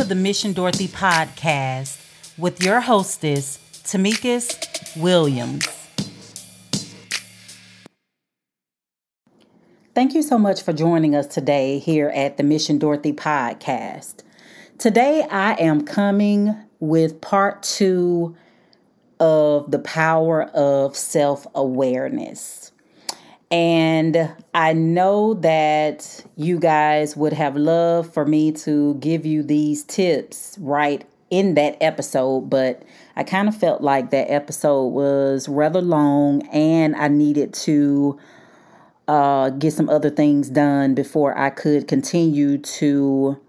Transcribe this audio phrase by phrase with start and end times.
[0.00, 2.02] to the Mission Dorothy podcast
[2.38, 5.66] with your hostess, Tamikis Williams.
[9.94, 14.22] Thank you so much for joining us today here at the Mission Dorothy podcast.
[14.78, 18.34] Today I am coming with part two
[19.18, 22.69] of the power of self awareness.
[23.50, 29.82] And I know that you guys would have loved for me to give you these
[29.82, 32.82] tips right in that episode, but
[33.16, 38.18] I kind of felt like that episode was rather long and I needed to
[39.08, 43.40] uh, get some other things done before I could continue to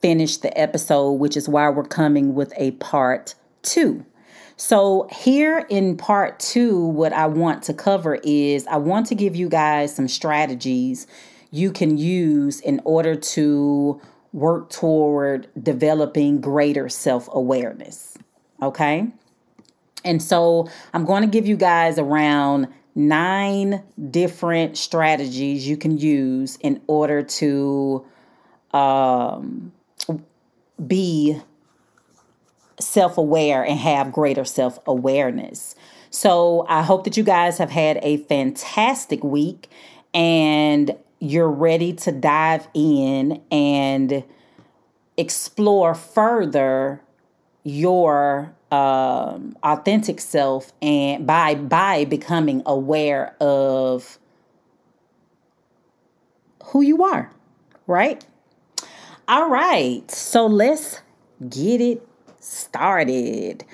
[0.00, 4.04] finish the episode, which is why we're coming with a part two.
[4.60, 9.36] So, here in part two, what I want to cover is I want to give
[9.36, 11.06] you guys some strategies
[11.52, 14.00] you can use in order to
[14.32, 18.18] work toward developing greater self awareness.
[18.60, 19.06] Okay.
[20.04, 26.56] And so, I'm going to give you guys around nine different strategies you can use
[26.56, 28.04] in order to
[28.72, 29.72] um,
[30.84, 31.40] be
[32.80, 35.74] self aware and have greater self awareness.
[36.10, 39.68] So I hope that you guys have had a fantastic week
[40.14, 44.24] and you're ready to dive in and
[45.16, 47.02] explore further
[47.64, 54.18] your um, authentic self and by by becoming aware of
[56.64, 57.30] who you are
[57.86, 58.24] right
[59.26, 61.00] all right so let's
[61.48, 62.07] get it
[62.48, 63.64] started.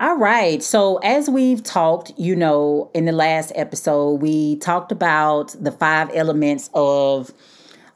[0.00, 0.62] All right.
[0.62, 6.10] So, as we've talked, you know, in the last episode, we talked about the five
[6.12, 7.32] elements of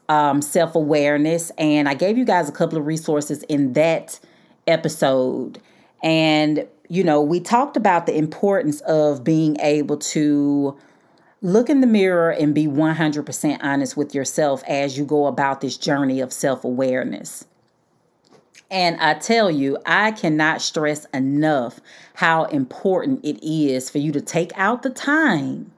[0.07, 1.51] um, self awareness.
[1.57, 4.19] And I gave you guys a couple of resources in that
[4.65, 5.61] episode.
[6.01, 10.77] And, you know, we talked about the importance of being able to
[11.41, 15.77] look in the mirror and be 100% honest with yourself as you go about this
[15.77, 17.45] journey of self awareness.
[18.71, 21.79] And I tell you, I cannot stress enough
[22.15, 25.71] how important it is for you to take out the time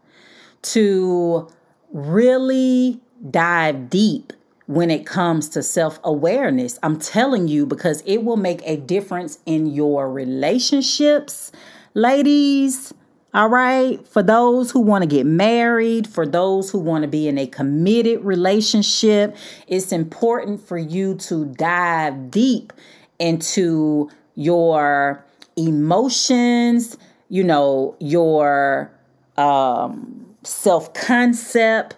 [0.64, 1.48] to
[1.92, 3.00] really
[3.30, 4.34] dive deep
[4.68, 6.80] when it comes to self awareness.
[6.84, 11.52] I'm telling you, because it will make a difference in your relationships,
[11.94, 12.94] ladies.
[13.34, 14.06] All right.
[14.06, 17.48] For those who want to get married, for those who want to be in a
[17.48, 19.38] committed relationship,
[19.68, 22.74] it's important for you to dive deep
[23.20, 25.24] into your
[25.56, 26.98] emotions,
[27.30, 28.92] you know, your
[29.38, 31.96] um, self concept,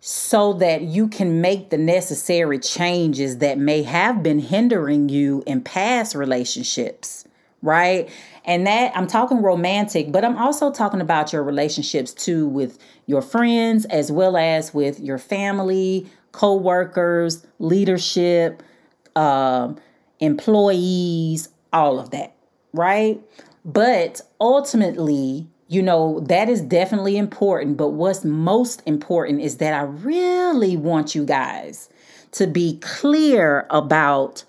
[0.00, 5.62] so that you can make the necessary changes that may have been hindering you in
[5.62, 7.24] past relationships,
[7.64, 8.10] right?
[8.44, 13.22] And that I'm talking romantic, but I'm also talking about your relationships too with your
[13.22, 18.62] friends as well as with your family, co-workers, leadership,
[19.16, 19.78] um,
[20.20, 22.36] employees, all of that,
[22.74, 23.20] right?
[23.64, 27.78] But ultimately, you know, that is definitely important.
[27.78, 31.88] But what's most important is that I really want you guys
[32.32, 34.44] to be clear about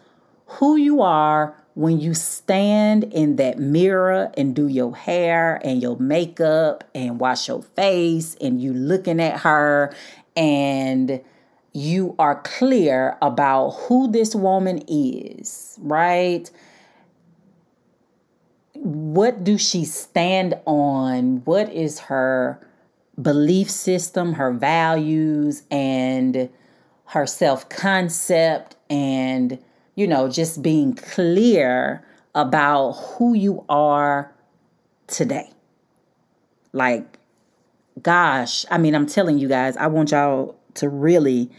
[0.47, 5.97] who you are when you stand in that mirror and do your hair and your
[5.99, 9.93] makeup and wash your face and you looking at her
[10.37, 11.21] and
[11.73, 16.49] you are clear about who this woman is, right?
[18.73, 21.41] What do she stand on?
[21.43, 22.65] What is her
[23.21, 26.49] belief system, her values, and
[27.07, 29.59] her self concept, and
[29.95, 34.33] you know, just being clear about who you are
[35.07, 35.49] today.
[36.73, 37.17] Like,
[38.01, 41.49] gosh, I mean, I'm telling you guys, I want y'all to really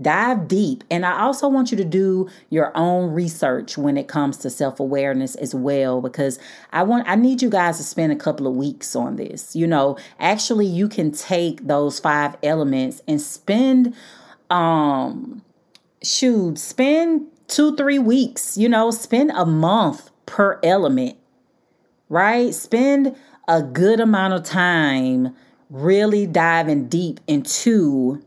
[0.00, 0.82] dive deep.
[0.90, 5.34] And I also want you to do your own research when it comes to self-awareness
[5.34, 6.38] as well because
[6.72, 9.54] I want I need you guys to spend a couple of weeks on this.
[9.54, 13.94] You know, actually you can take those five elements and spend
[14.48, 15.42] um
[16.02, 21.16] shoot, spend 2-3 weeks, you know, spend a month per element.
[22.08, 22.54] Right?
[22.54, 23.14] Spend
[23.46, 25.34] a good amount of time
[25.68, 28.22] really diving deep into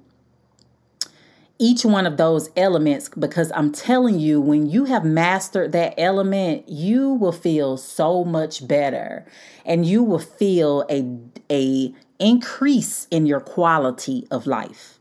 [1.59, 6.67] each one of those elements because I'm telling you, when you have mastered that element,
[6.67, 9.25] you will feel so much better
[9.65, 11.17] and you will feel a,
[11.49, 14.99] a increase in your quality of life.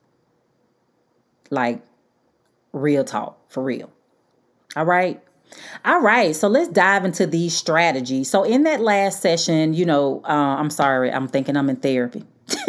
[1.51, 1.83] Like
[2.73, 3.92] real talk, for real.
[4.77, 5.21] All right.
[5.85, 8.31] All right, so let's dive into these strategies.
[8.31, 12.25] So, in that last session, you know, uh, I'm sorry, I'm thinking I'm in therapy.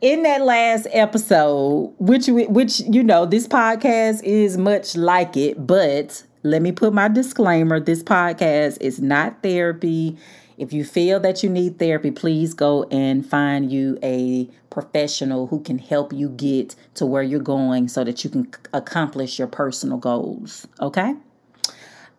[0.00, 6.22] in that last episode, which which you know, this podcast is much like it, but
[6.42, 10.16] let me put my disclaimer: this podcast is not therapy.
[10.58, 15.60] If you feel that you need therapy, please go and find you a professional who
[15.60, 19.98] can help you get to where you're going so that you can accomplish your personal
[19.98, 20.66] goals.
[20.80, 21.14] Okay?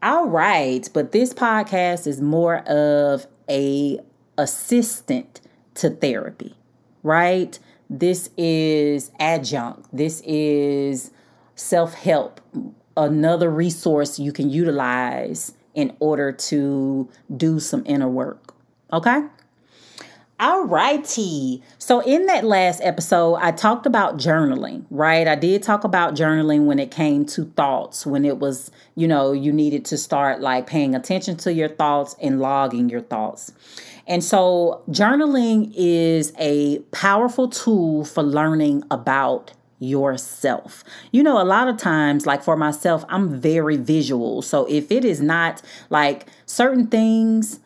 [0.02, 4.00] All right, but this podcast is more of a
[4.38, 5.42] assistant
[5.74, 6.56] to therapy,
[7.04, 7.60] right?
[7.90, 9.86] This is adjunct.
[9.92, 11.12] This is
[11.56, 12.40] self-help,
[12.96, 18.54] another resource you can utilize in order to do some inner work.
[18.92, 19.24] Okay?
[20.42, 21.62] All righty.
[21.80, 25.28] So, in that last episode, I talked about journaling, right?
[25.28, 29.34] I did talk about journaling when it came to thoughts, when it was, you know,
[29.34, 33.52] you needed to start like paying attention to your thoughts and logging your thoughts.
[34.08, 40.84] And so, journaling is a powerful tool for learning about yourself.
[41.12, 44.42] You know, a lot of times, like for myself, I'm very visual.
[44.42, 47.60] So if it is not like certain things,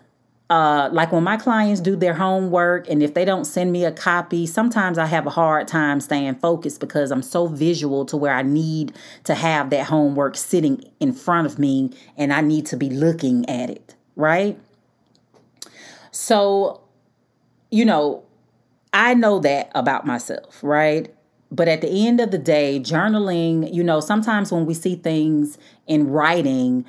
[0.50, 3.92] uh, like when my clients do their homework and if they don't send me a
[3.92, 8.36] copy, sometimes I have a hard time staying focused because I'm so visual to where
[8.36, 8.94] I need
[9.24, 13.50] to have that homework sitting in front of me and I need to be looking
[13.50, 14.60] at it, right?
[16.12, 16.82] So,
[17.72, 18.24] you know,
[18.94, 21.12] I know that about myself, right?
[21.54, 25.60] But at the end of the day, journaling, you know, sometimes when we see things
[25.86, 26.84] in writing,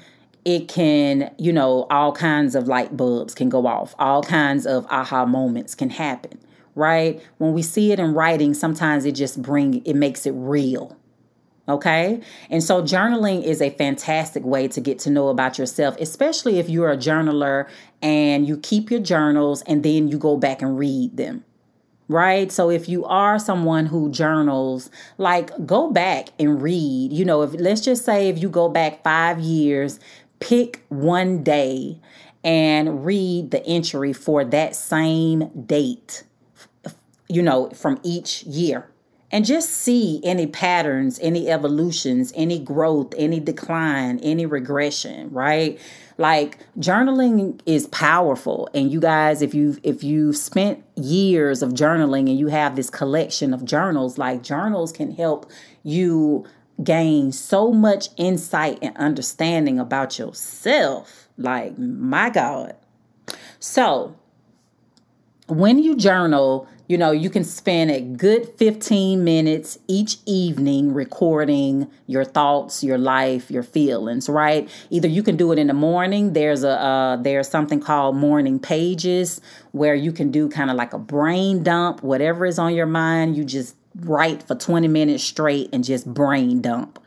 [0.46, 4.86] it can, you know, all kinds of light bulbs can go off, all kinds of
[4.86, 6.40] aha moments can happen,
[6.74, 7.22] right?
[7.36, 10.96] When we see it in writing, sometimes it just bring it makes it real.
[11.68, 12.22] Okay?
[12.48, 16.70] And so journaling is a fantastic way to get to know about yourself, especially if
[16.70, 17.68] you're a journaler
[18.00, 21.44] and you keep your journals and then you go back and read them
[22.08, 22.50] right?
[22.52, 27.12] So if you are someone who journals, like go back and read.
[27.12, 30.00] You know, if let's just say if you go back 5 years,
[30.40, 32.00] pick one day
[32.42, 36.24] and read the entry for that same date.
[37.26, 38.86] You know, from each year.
[39.32, 45.80] And just see any patterns, any evolutions, any growth, any decline, any regression, right?
[46.16, 52.30] Like journaling is powerful and you guys if you've if you've spent years of journaling
[52.30, 55.50] and you have this collection of journals, like journals can help
[55.82, 56.44] you
[56.82, 61.28] gain so much insight and understanding about yourself.
[61.36, 62.76] Like my god.
[63.58, 64.16] So,
[65.46, 71.90] when you journal, you know, you can spend a good 15 minutes each evening recording
[72.06, 74.68] your thoughts, your life, your feelings, right?
[74.90, 76.34] Either you can do it in the morning.
[76.34, 79.40] There's a uh, there's something called morning pages
[79.72, 83.36] where you can do kind of like a brain dump, whatever is on your mind,
[83.36, 86.98] you just write for 20 minutes straight and just brain dump,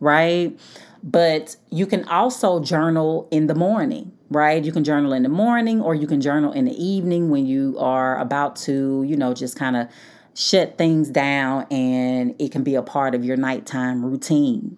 [0.00, 0.58] right?
[1.02, 4.64] But you can also journal in the morning right?
[4.64, 7.76] You can journal in the morning or you can journal in the evening when you
[7.78, 9.88] are about to, you know, just kind of
[10.34, 14.76] shut things down and it can be a part of your nighttime routine.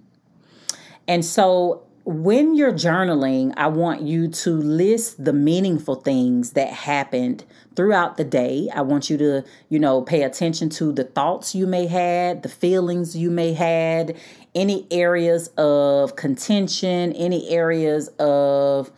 [1.09, 7.45] And so when you're journaling, I want you to list the meaningful things that happened
[7.77, 8.69] throughout the day.
[8.75, 12.49] I want you to, you know, pay attention to the thoughts you may had, the
[12.49, 14.17] feelings you may had,
[14.55, 18.91] any areas of contention, any areas of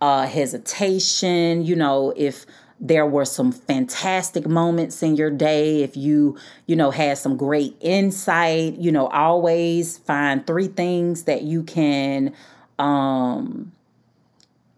[0.00, 2.46] uh, hesitation, you know, if
[2.78, 6.36] there were some fantastic moments in your day, if you,
[6.66, 12.34] you know, had some great insight, you know, always find three things that you can,
[12.78, 13.72] um,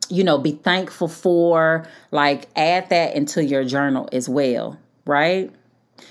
[0.09, 1.87] you know, be thankful for.
[2.13, 5.51] Like, add that into your journal as well, right?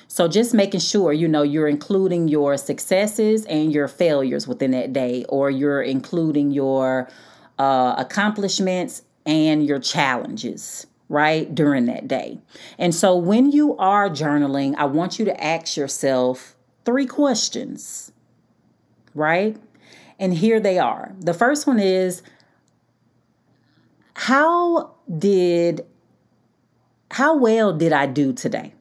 [0.08, 4.94] So just making sure, you know, you're including your successes and your failures within that
[4.94, 7.10] day, or you're including your
[7.60, 12.40] uh, accomplishments and your challenges right during that day.
[12.78, 18.12] And so when you are journaling, I want you to ask yourself three questions,
[19.14, 19.58] right?
[20.20, 21.14] And here they are.
[21.20, 22.22] The first one is
[24.14, 25.86] how did
[27.12, 28.74] how well did I do today?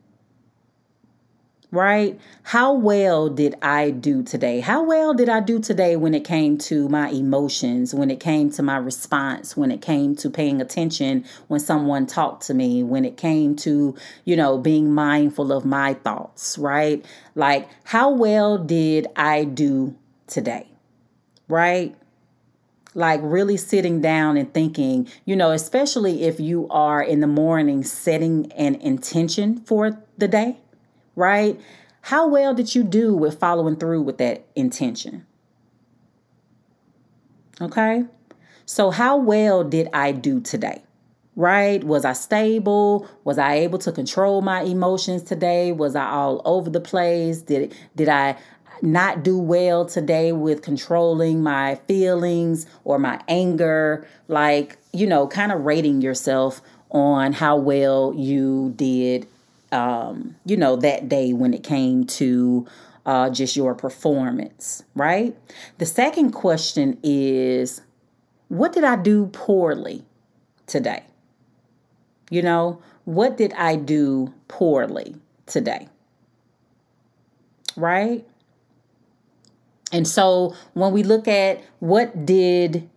[1.70, 2.18] Right?
[2.44, 4.60] How well did I do today?
[4.60, 8.50] How well did I do today when it came to my emotions, when it came
[8.52, 13.04] to my response, when it came to paying attention when someone talked to me, when
[13.04, 13.94] it came to,
[14.24, 17.04] you know, being mindful of my thoughts, right?
[17.34, 19.96] Like, how well did I do
[20.26, 20.68] today?
[21.48, 21.96] Right?
[22.94, 27.84] Like really sitting down and thinking, you know, especially if you are in the morning
[27.84, 30.58] setting an intention for the day,
[31.16, 31.60] right?
[32.02, 35.26] How well did you do with following through with that intention?
[37.60, 38.04] Okay.
[38.66, 40.82] So, how well did I do today?
[41.34, 41.82] Right?
[41.82, 43.08] Was I stable?
[43.24, 45.72] Was I able to control my emotions today?
[45.72, 47.42] Was I all over the place?
[47.42, 48.36] Did did I
[48.82, 54.06] not do well today with controlling my feelings or my anger?
[54.28, 59.26] Like, you know, kind of rating yourself on how well you did
[59.72, 62.66] um, you know, that day when it came to
[63.04, 65.36] uh, just your performance, right?
[65.78, 67.80] The second question is
[68.48, 70.04] what did I do poorly
[70.66, 71.04] today?
[72.30, 75.88] You know, what did I do poorly today?
[77.76, 78.26] Right?
[79.92, 82.88] And so when we look at what did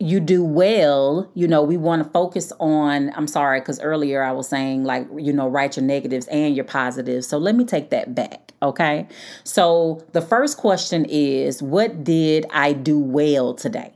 [0.00, 4.32] you do well, you know, we want to focus on, I'm sorry, because earlier I
[4.32, 7.26] was saying, like, you know, write your negatives and your positives.
[7.26, 8.52] So let me take that back.
[8.60, 9.06] Okay.
[9.44, 13.92] So the first question is, what did I do well today?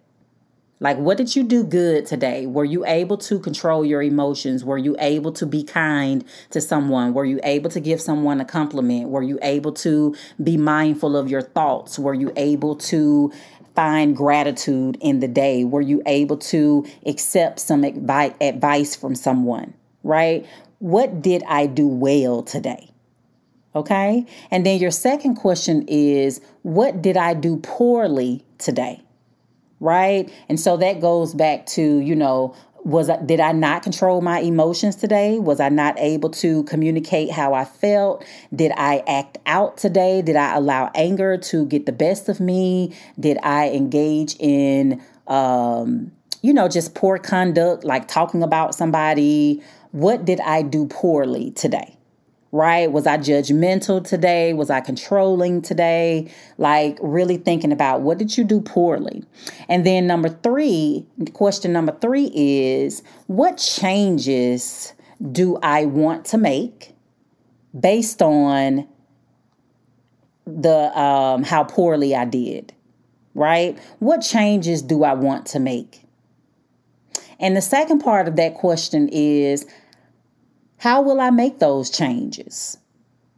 [0.80, 2.46] Like, what did you do good today?
[2.46, 4.64] Were you able to control your emotions?
[4.64, 7.14] Were you able to be kind to someone?
[7.14, 9.08] Were you able to give someone a compliment?
[9.08, 11.98] Were you able to be mindful of your thoughts?
[11.98, 13.32] Were you able to
[13.78, 15.62] find gratitude in the day?
[15.62, 20.44] Were you able to accept some advice from someone, right?
[20.80, 22.90] What did I do well today?
[23.76, 24.26] Okay.
[24.50, 29.00] And then your second question is, what did I do poorly today?
[29.78, 30.28] Right.
[30.48, 34.96] And so that goes back to, you know, was did I not control my emotions
[34.96, 35.38] today?
[35.38, 38.24] Was I not able to communicate how I felt?
[38.54, 40.22] Did I act out today?
[40.22, 42.94] Did I allow anger to get the best of me?
[43.18, 49.62] Did I engage in um, you know, just poor conduct, like talking about somebody?
[49.90, 51.97] What did I do poorly today?
[52.52, 52.90] Right?
[52.90, 54.52] Was I judgmental today?
[54.52, 56.30] Was I controlling today?
[56.56, 59.24] Like, really thinking about what did you do poorly?
[59.68, 64.94] And then, number three, question number three is what changes
[65.32, 66.94] do I want to make
[67.78, 68.88] based on
[70.46, 72.72] the um, how poorly I did?
[73.34, 73.78] Right?
[73.98, 76.04] What changes do I want to make?
[77.40, 79.66] And the second part of that question is
[80.78, 82.78] how will I make those changes?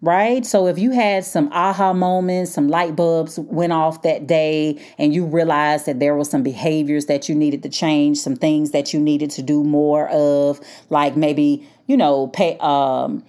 [0.03, 0.47] Right?
[0.47, 5.13] So if you had some aha moments, some light bulbs went off that day, and
[5.15, 8.95] you realized that there were some behaviors that you needed to change, some things that
[8.95, 13.23] you needed to do more of, like maybe, you know, pay um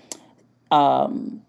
[0.72, 1.42] um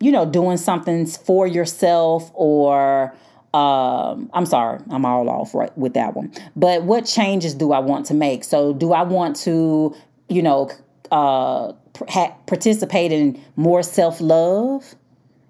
[0.00, 3.14] you know, doing something for yourself or
[3.52, 7.80] um i'm sorry i'm all off right with that one but what changes do i
[7.80, 9.92] want to make so do i want to
[10.28, 10.70] you know
[11.10, 14.94] uh participate in more self love?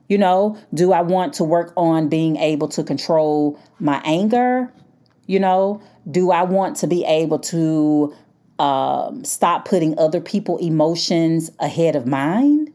[0.08, 4.72] You know, do I want to work on being able to control my anger?
[5.26, 5.80] You know,
[6.10, 8.12] do I want to be able to
[8.58, 12.72] um, stop putting other people' emotions ahead of mine?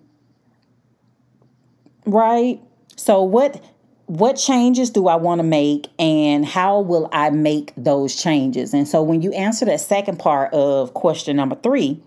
[2.06, 2.62] Right?
[2.96, 3.62] So what
[4.08, 8.74] what changes do I want to make and how will I make those changes?
[8.74, 12.02] And so when you answer that second part of question number 3,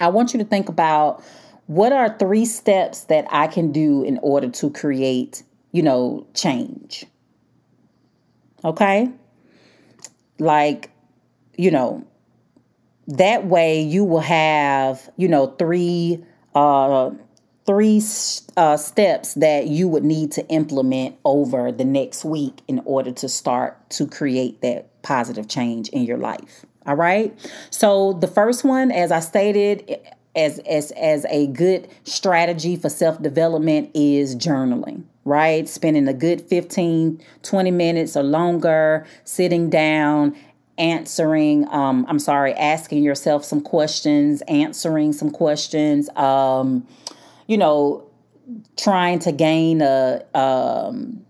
[0.00, 1.22] I want you to think about
[1.66, 7.06] what are three steps that I can do in order to create, you know, change.
[8.64, 9.08] Okay?
[10.38, 10.90] Like,
[11.56, 12.04] you know,
[13.06, 17.10] that way you will have, you know, three uh
[17.64, 18.02] three
[18.56, 23.28] uh, steps that you would need to implement over the next week in order to
[23.28, 26.66] start to create that positive change in your life.
[26.86, 27.32] All right.
[27.70, 30.00] So the first one, as I stated,
[30.34, 37.22] as as as a good strategy for self-development is journaling right spending a good 15
[37.42, 40.34] 20 minutes or longer sitting down
[40.78, 46.86] answering um i'm sorry asking yourself some questions answering some questions um
[47.46, 48.02] you know
[48.76, 51.22] trying to gain a um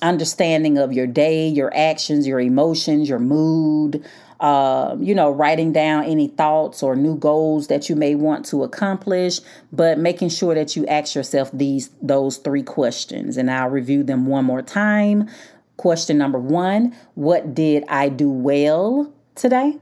[0.00, 4.04] understanding of your day your actions your emotions your mood
[4.40, 8.62] uh, you know, writing down any thoughts or new goals that you may want to
[8.64, 9.40] accomplish,
[9.72, 13.36] but making sure that you ask yourself these those three questions.
[13.36, 15.28] And I'll review them one more time.
[15.76, 19.78] Question number one What did I do well today?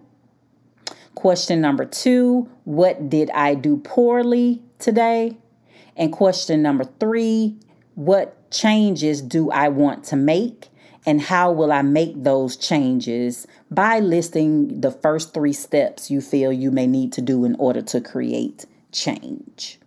[1.15, 5.37] Question number two What did I do poorly today?
[5.97, 7.57] And question number three
[7.95, 10.69] What changes do I want to make?
[11.07, 16.53] And how will I make those changes by listing the first three steps you feel
[16.53, 19.79] you may need to do in order to create change?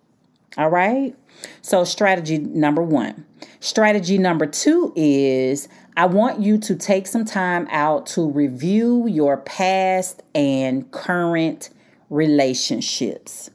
[0.58, 1.16] All right.
[1.62, 3.26] So, strategy number one.
[3.60, 9.38] Strategy number two is I want you to take some time out to review your
[9.38, 11.70] past and current
[12.10, 13.50] relationships.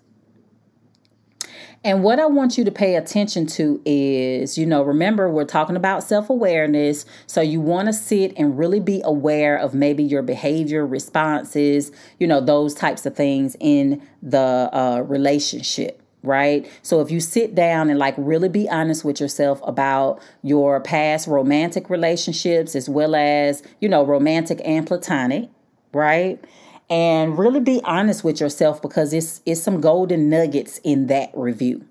[1.85, 5.75] And what I want you to pay attention to is, you know, remember we're talking
[5.75, 7.05] about self awareness.
[7.27, 12.29] So you want to sit and really be aware of maybe your behavior, responses, you
[12.29, 16.71] know, those types of things in the uh, relationship right?
[16.83, 21.27] So if you sit down and like really be honest with yourself about your past
[21.27, 25.49] romantic relationships as well as, you know, romantic and platonic,
[25.93, 26.39] right?
[26.93, 31.87] And really be honest with yourself because it's it's some golden nuggets in that review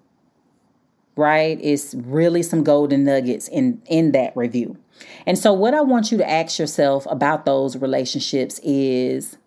[1.18, 1.60] right?
[1.62, 4.78] It's really some golden nuggets in in that review.
[5.26, 9.38] And so what i want you to ask yourself about those relationships is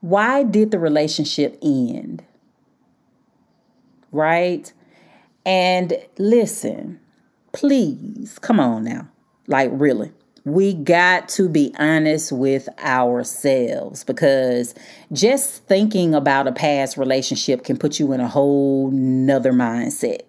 [0.00, 2.24] why did the relationship end
[4.12, 4.72] right?
[5.44, 7.00] And listen
[7.52, 9.08] please come on now
[9.46, 10.12] like really
[10.46, 14.74] we got to be honest with ourselves because
[15.12, 20.20] just thinking about a past relationship can put you in a whole nother mindset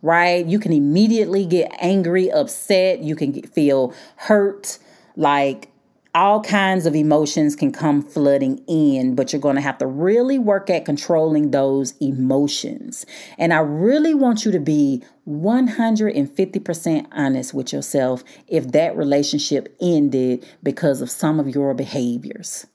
[0.00, 0.46] right?
[0.46, 3.00] You can immediately get angry upset.
[3.00, 4.78] You can get, feel hurt
[5.16, 5.67] like
[6.14, 10.38] all kinds of emotions can come flooding in, but you're going to have to really
[10.38, 13.04] work at controlling those emotions.
[13.36, 20.46] And I really want you to be 150% honest with yourself if that relationship ended
[20.62, 22.66] because of some of your behaviors.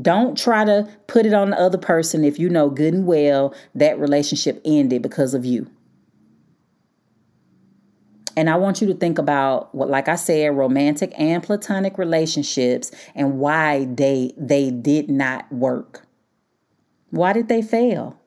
[0.00, 3.54] Don't try to put it on the other person if you know good and well
[3.74, 5.70] that relationship ended because of you.
[8.36, 12.90] And I want you to think about what, like I said, romantic and platonic relationships
[13.14, 16.06] and why they they did not work.
[17.10, 18.18] Why did they fail?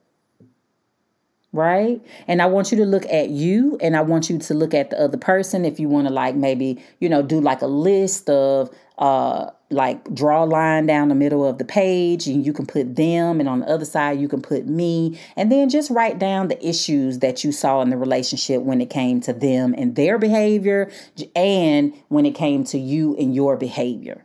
[1.52, 2.02] Right?
[2.28, 4.92] And I want you to look at you and I want you to look at
[4.92, 8.30] the other person if you want to like maybe, you know, do like a list
[8.30, 12.66] of uh like draw a line down the middle of the page and you can
[12.66, 16.18] put them and on the other side you can put me and then just write
[16.18, 19.96] down the issues that you saw in the relationship when it came to them and
[19.96, 20.90] their behavior
[21.36, 24.24] and when it came to you and your behavior.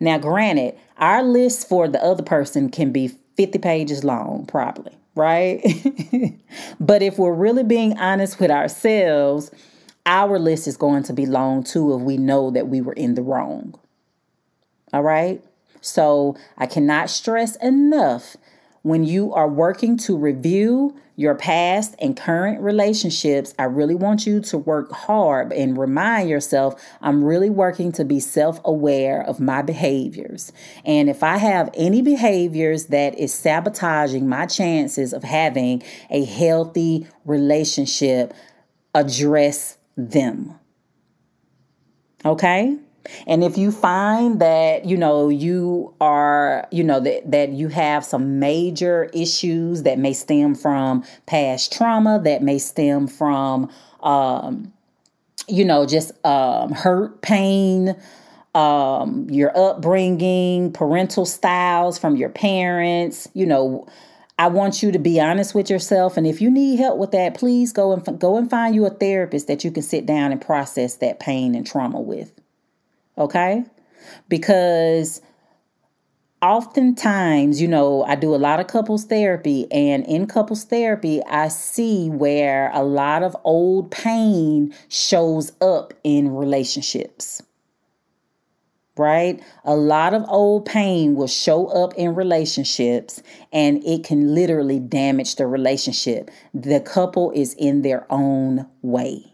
[0.00, 5.62] Now granted our list for the other person can be 50 pages long probably right?
[6.80, 9.52] But if we're really being honest with ourselves
[10.06, 13.14] our list is going to be long too if we know that we were in
[13.14, 13.78] the wrong
[14.94, 15.44] all right.
[15.80, 18.36] So I cannot stress enough
[18.82, 24.40] when you are working to review your past and current relationships, I really want you
[24.42, 29.62] to work hard and remind yourself I'm really working to be self aware of my
[29.62, 30.52] behaviors.
[30.84, 37.06] And if I have any behaviors that is sabotaging my chances of having a healthy
[37.24, 38.34] relationship,
[38.94, 40.58] address them.
[42.22, 42.76] Okay?
[43.26, 48.04] And if you find that, you know, you are, you know, that, that you have
[48.04, 53.70] some major issues that may stem from past trauma, that may stem from,
[54.02, 54.72] um,
[55.48, 57.96] you know, just um, hurt, pain,
[58.54, 63.86] um, your upbringing, parental styles from your parents, you know,
[64.36, 67.34] I want you to be honest with yourself, and if you need help with that,
[67.34, 70.40] please go and go and find you a therapist that you can sit down and
[70.40, 72.32] process that pain and trauma with.
[73.16, 73.64] Okay?
[74.28, 75.20] Because
[76.44, 81.48] oftentimes, you know, I do a lot of couples therapy, and in couples therapy, I
[81.48, 87.42] see where a lot of old pain shows up in relationships.
[88.96, 89.42] Right?
[89.64, 93.20] A lot of old pain will show up in relationships
[93.52, 96.30] and it can literally damage the relationship.
[96.52, 99.33] The couple is in their own way.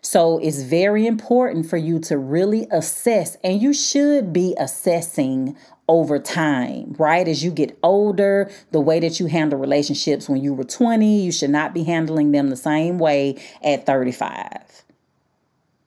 [0.00, 5.56] So it's very important for you to really assess, and you should be assessing
[5.88, 7.26] over time, right?
[7.26, 11.32] As you get older, the way that you handle relationships when you were 20, you
[11.32, 14.84] should not be handling them the same way at 35.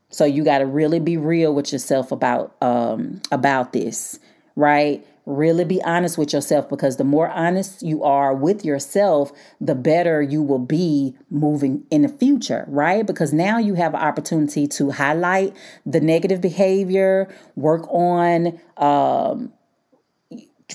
[0.10, 4.20] So you got to really be real with yourself about um about this,
[4.56, 5.06] right?
[5.26, 10.22] Really be honest with yourself because the more honest you are with yourself, the better
[10.22, 13.06] you will be moving in the future, right?
[13.06, 15.56] Because now you have an opportunity to highlight
[15.86, 19.54] the negative behavior, work on um,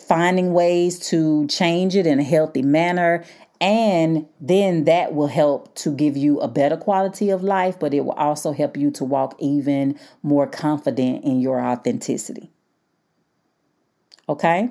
[0.07, 3.25] finding ways to change it in a healthy manner
[3.61, 8.01] And then that will help to give you a better quality of life, but it
[8.05, 12.51] will also help you to walk even more confident in your authenticity.
[14.29, 14.71] Okay?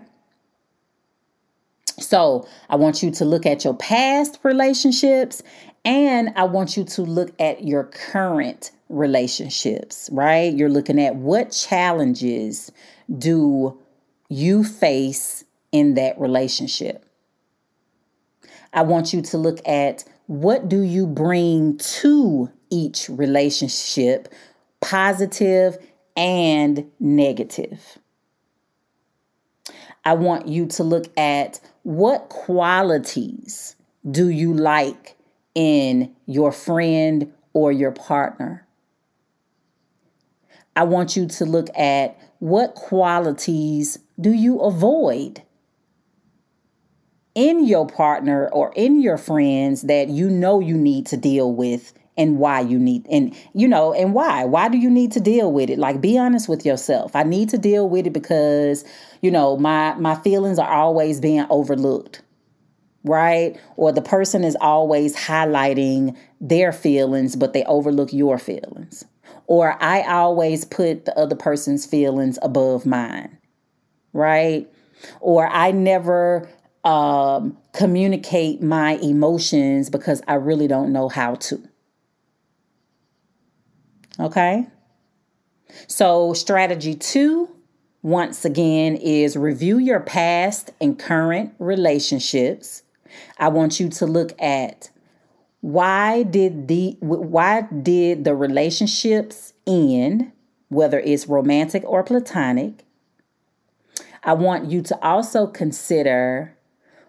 [1.99, 5.41] So, I want you to look at your past relationships
[5.85, 10.53] and I want you to look at your current relationships, right?
[10.53, 12.71] You're looking at what challenges
[13.17, 13.79] do
[14.29, 17.05] you face in that relationship.
[18.73, 24.27] I want you to look at what do you bring to each relationship,
[24.81, 25.77] positive
[26.17, 27.99] and negative.
[30.05, 33.75] I want you to look at what qualities
[34.09, 35.17] do you like
[35.55, 38.67] in your friend or your partner.
[40.75, 45.41] I want you to look at what qualities do you avoid
[47.33, 51.93] in your partner or in your friends that you know you need to deal with
[52.17, 54.45] and why you need and you know and why?
[54.45, 55.79] Why do you need to deal with it?
[55.79, 57.15] Like be honest with yourself.
[57.15, 58.83] I need to deal with it because
[59.21, 62.21] you know my my feelings are always being overlooked
[63.07, 63.55] right?
[63.75, 69.05] Or the person is always highlighting their feelings but they overlook your feelings.
[69.47, 73.37] Or i always put the other person's feelings above mine
[74.13, 74.67] right?
[75.19, 76.49] Or i never
[76.85, 81.61] um, communicate my emotions because I really don't know how to.
[84.19, 84.67] Okay?
[85.87, 87.49] So, strategy two,
[88.01, 92.83] once again, is review your past and current relationships.
[93.37, 94.89] I want you to look at
[95.61, 100.31] why did the why did the relationships end
[100.69, 102.83] whether it's romantic or platonic
[104.23, 106.55] i want you to also consider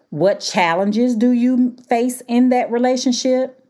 [0.09, 3.63] what challenges do you face in that relationship?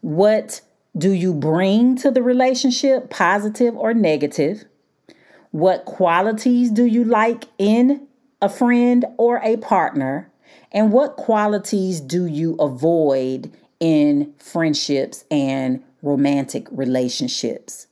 [0.00, 0.60] What
[0.96, 4.64] do you bring to the relationship, positive or negative?
[5.50, 8.06] What qualities do you like in
[8.40, 10.30] a friend or a partner?
[10.70, 17.86] And what qualities do you avoid in friendships and romantic relationships?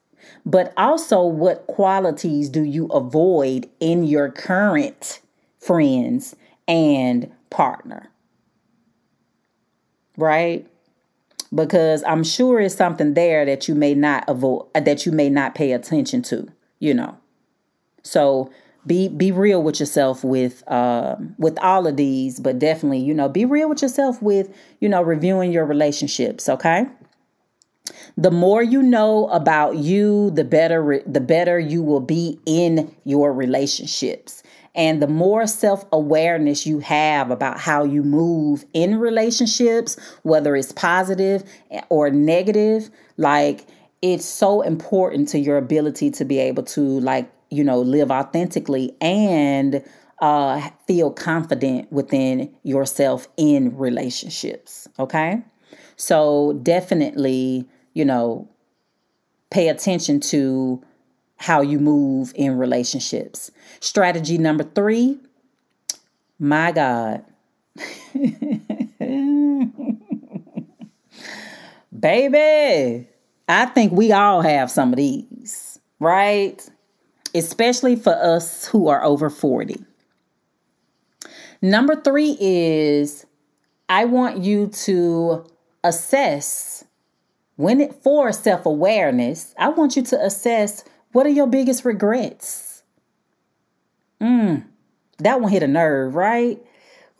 [0.46, 5.20] But also, what qualities do you avoid in your current
[5.60, 6.34] friends
[6.66, 8.10] and partner.
[10.16, 10.66] Right?
[11.52, 15.54] Because I'm sure it's something there that you may not avoid that you may not
[15.54, 17.18] pay attention to, you know.
[18.02, 18.50] So
[18.86, 23.28] be be real with yourself with uh, with all of these, but definitely, you know,
[23.28, 24.48] be real with yourself with,
[24.80, 26.86] you know, reviewing your relationships, okay?
[28.16, 33.32] The more you know about you, the better the better you will be in your
[33.32, 34.39] relationships.
[34.74, 40.72] And the more self awareness you have about how you move in relationships, whether it's
[40.72, 41.42] positive
[41.88, 43.66] or negative, like
[44.02, 48.94] it's so important to your ability to be able to, like, you know, live authentically
[49.00, 49.84] and
[50.20, 54.86] uh, feel confident within yourself in relationships.
[54.98, 55.42] Okay.
[55.96, 58.48] So definitely, you know,
[59.50, 60.82] pay attention to
[61.40, 63.50] how you move in relationships.
[63.80, 65.18] Strategy number three,
[66.38, 67.24] my God.
[71.98, 73.08] Baby,
[73.48, 76.62] I think we all have some of these, right?
[77.34, 79.82] Especially for us who are over 40.
[81.62, 83.24] Number three is
[83.88, 85.46] I want you to
[85.82, 86.84] assess
[87.56, 92.82] when it for self awareness, I want you to assess what are your biggest regrets?
[94.20, 94.64] Mm,
[95.18, 96.58] that one hit a nerve, right?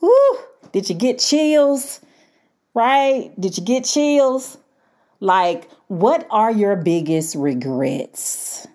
[0.01, 0.39] Woo!
[0.73, 2.01] Did you get chills?
[2.75, 3.33] Right?
[3.39, 4.59] Did you get chills?
[5.19, 8.67] Like, what are your biggest regrets?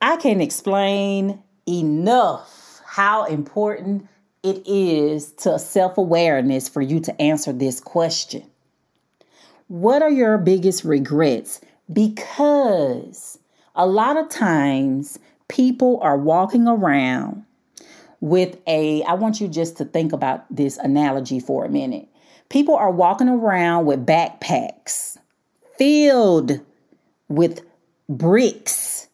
[0.00, 4.08] I can't explain enough how important
[4.42, 8.44] it is to self awareness for you to answer this question.
[9.68, 11.60] What are your biggest regrets?
[11.92, 13.38] Because
[13.74, 17.44] a lot of times people are walking around
[18.20, 22.08] with a, I want you just to think about this analogy for a minute.
[22.48, 25.18] People are walking around with backpacks
[25.76, 26.60] filled
[27.28, 27.62] with
[28.08, 29.08] bricks.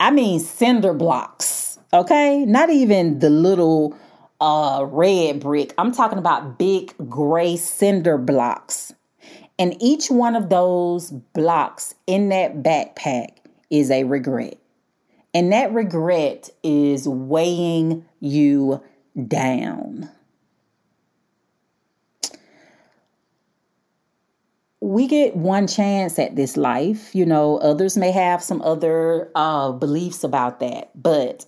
[0.00, 2.44] I mean, cinder blocks, okay?
[2.46, 3.96] Not even the little
[4.40, 5.74] uh, red brick.
[5.76, 8.94] I'm talking about big gray cinder blocks
[9.58, 13.38] and each one of those blocks in that backpack
[13.70, 14.58] is a regret.
[15.34, 18.82] And that regret is weighing you
[19.26, 20.08] down.
[24.80, 27.14] we get one chance at this life.
[27.14, 31.44] You know, others may have some other uh, beliefs about that, but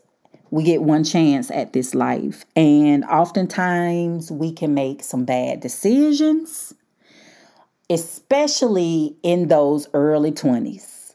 [0.51, 2.45] we get one chance at this life.
[2.55, 6.75] And oftentimes we can make some bad decisions
[7.91, 11.15] especially in those early 20s.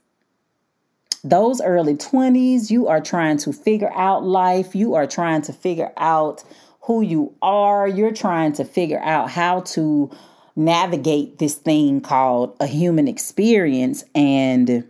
[1.24, 5.92] Those early 20s, you are trying to figure out life, you are trying to figure
[5.98, 6.44] out
[6.82, 10.12] who you are, you're trying to figure out how to
[10.56, 14.04] navigate this thing called a human experience.
[14.14, 14.88] And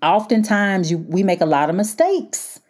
[0.00, 2.60] oftentimes you, we make a lot of mistakes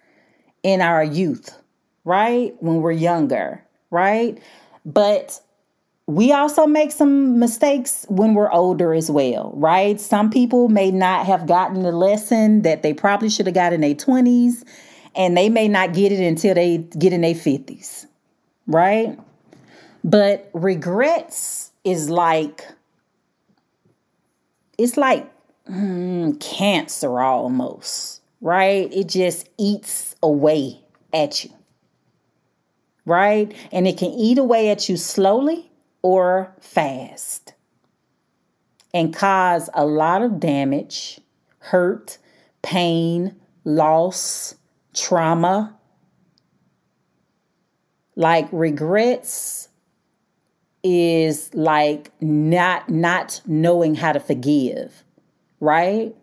[0.62, 1.61] in our youth
[2.05, 2.55] right?
[2.61, 4.38] When we're younger right?
[4.85, 5.40] But
[6.14, 11.27] we also make some mistakes when we're older as well right some people may not
[11.27, 14.64] have gotten the lesson that they probably should have got in their 20s
[15.14, 18.07] and they may not get it until they get in their 50s
[18.66, 19.18] right
[20.05, 22.66] but regrets is like,
[24.79, 25.31] it's like
[25.68, 28.92] mm, cancer almost, right?
[28.92, 30.81] It just eats away
[31.12, 31.51] at you,
[33.05, 33.53] right?
[33.73, 35.69] And it can eat away at you slowly
[36.02, 37.54] or fast
[38.92, 41.20] and cause a lot of damage,
[41.58, 42.18] hurt,
[42.62, 44.56] pain, loss,
[44.94, 45.76] trauma.
[48.16, 49.68] Like regrets
[50.82, 55.04] is like not not knowing how to forgive,
[55.60, 56.14] right?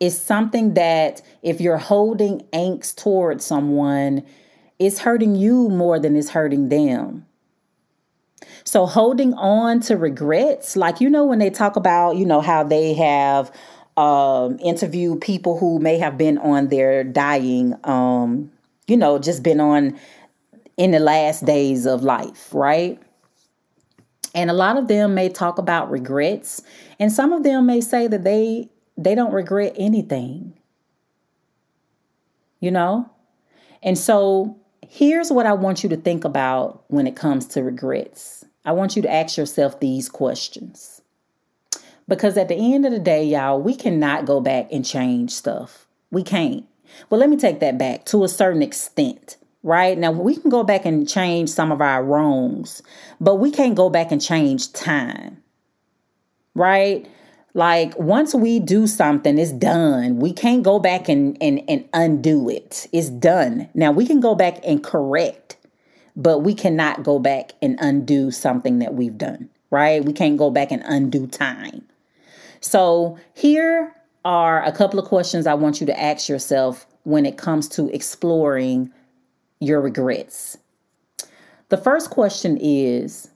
[0.00, 4.24] It's something that if you're holding angst towards someone,
[4.78, 7.26] it's hurting you more than it's hurting them.
[8.64, 12.62] So holding on to regrets, like you know when they talk about, you know, how
[12.64, 13.50] they have
[13.96, 18.52] um interviewed people who may have been on their dying um
[18.88, 19.98] you know, just been on
[20.76, 22.98] in the last days of life, right?
[24.34, 26.62] And a lot of them may talk about regrets,
[26.98, 30.54] and some of them may say that they they don't regret anything.
[32.60, 33.08] You know?
[33.82, 38.44] And so here's what I want you to think about when it comes to regrets.
[38.64, 41.00] I want you to ask yourself these questions.
[42.06, 45.86] Because at the end of the day, y'all, we cannot go back and change stuff.
[46.10, 46.64] We can't.
[47.10, 49.98] Well, let me take that back to a certain extent right?
[49.98, 52.82] Now, we can go back and change some of our wrongs,
[53.20, 55.42] but we can't go back and change time,
[56.54, 57.06] right?
[57.58, 60.20] Like once we do something, it's done.
[60.20, 62.86] We can't go back and, and, and undo it.
[62.92, 63.68] It's done.
[63.74, 65.56] Now, we can go back and correct,
[66.14, 70.04] but we cannot go back and undo something that we've done, right?
[70.04, 71.84] We can't go back and undo time.
[72.60, 73.92] So, here
[74.24, 77.92] are a couple of questions I want you to ask yourself when it comes to
[77.92, 78.92] exploring
[79.58, 80.58] your regrets.
[81.70, 83.30] The first question is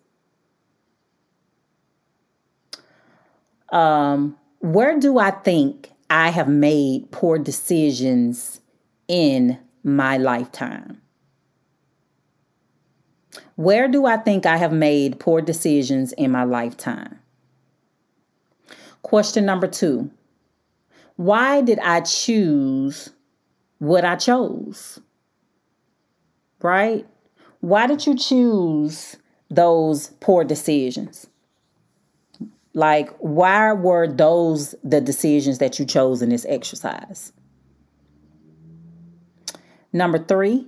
[3.73, 8.61] um, Where do I think I have made poor decisions
[9.09, 11.01] in my lifetime?
[13.57, 17.19] Where do I think I have made poor decisions in my lifetime?
[19.03, 20.11] Question number two
[21.17, 23.11] Why did I choose
[23.79, 25.01] what I chose?
[26.63, 27.07] right?
[27.61, 29.17] Why did you choose
[29.51, 31.27] those poor decisions?
[32.75, 37.33] Like, why were those the decisions that you chose in this exercise?
[39.93, 40.67] Number three,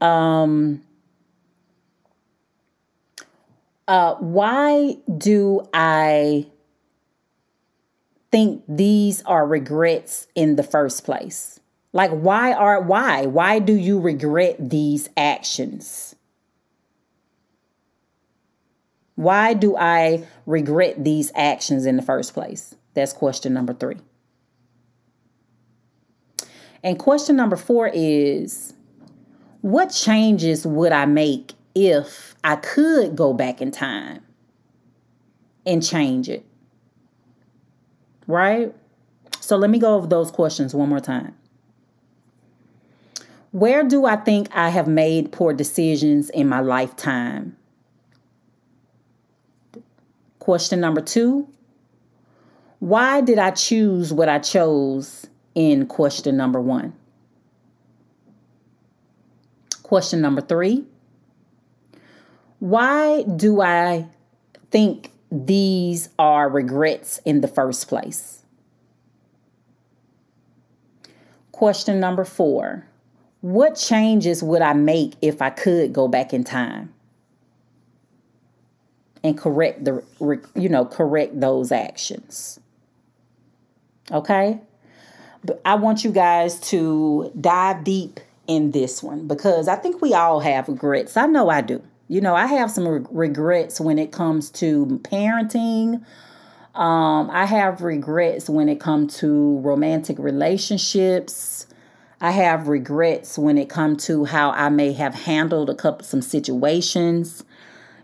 [0.00, 0.82] um,
[3.86, 6.46] uh, why do I
[8.32, 11.60] think these are regrets in the first place?
[11.92, 13.26] Like, why are, why?
[13.26, 16.13] Why do you regret these actions?
[19.16, 22.74] Why do I regret these actions in the first place?
[22.94, 23.98] That's question number three.
[26.82, 28.74] And question number four is
[29.62, 34.22] what changes would I make if I could go back in time
[35.64, 36.44] and change it?
[38.26, 38.74] Right?
[39.40, 41.34] So let me go over those questions one more time.
[43.52, 47.56] Where do I think I have made poor decisions in my lifetime?
[50.44, 51.48] Question number two
[52.78, 56.92] Why did I choose what I chose in question number one?
[59.82, 60.84] Question number three
[62.58, 64.06] Why do I
[64.70, 68.42] think these are regrets in the first place?
[71.52, 72.84] Question number four
[73.40, 76.93] what changes would I make if I could go back in time?
[79.24, 80.04] And correct the
[80.54, 82.60] you know correct those actions.
[84.12, 84.60] Okay?
[85.42, 90.14] But i want you guys to dive deep in this one because i think we
[90.14, 91.16] all have regrets.
[91.16, 91.82] I know i do.
[92.06, 96.04] You know i have some re- regrets when it comes to parenting.
[96.74, 101.66] Um, i have regrets when it comes to romantic relationships.
[102.20, 106.22] I have regrets when it comes to how I may have handled a couple some
[106.22, 107.44] situations.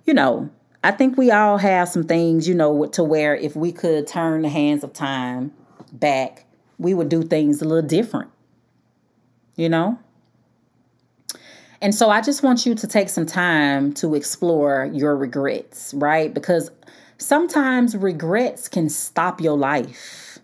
[0.04, 0.50] You know,
[0.82, 4.42] I think we all have some things, you know, to where if we could turn
[4.42, 5.52] the hands of time
[5.92, 6.46] back,
[6.78, 8.30] we would do things a little different.
[9.56, 9.98] You know?
[11.82, 16.32] And so I just want you to take some time to explore your regrets, right?
[16.32, 16.70] Because
[17.18, 20.38] sometimes regrets can stop your life,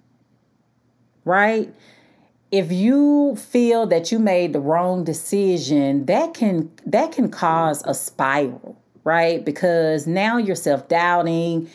[1.24, 1.74] right?
[2.52, 7.94] if you feel that you made the wrong decision, that can that can cause a
[7.94, 9.44] spiral, right?
[9.44, 11.70] Because now you're self-doubting,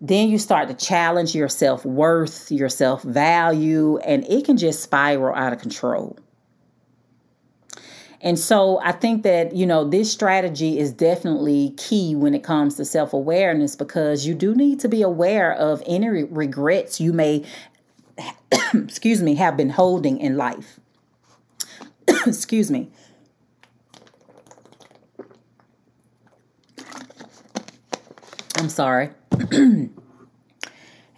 [0.00, 5.52] then you start to challenge your self-worth, your self-value, and it can just spiral out
[5.52, 6.18] of control.
[8.20, 12.74] And so I think that, you know, this strategy is definitely key when it comes
[12.76, 17.44] to self awareness because you do need to be aware of any regrets you may
[18.74, 20.80] excuse me, have been holding in life.
[22.26, 22.90] excuse me.
[28.64, 29.10] I'm sorry.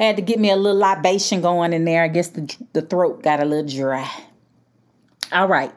[0.00, 2.02] Had to get me a little libation going in there.
[2.02, 4.10] I guess the, the throat got a little dry.
[5.30, 5.72] All right.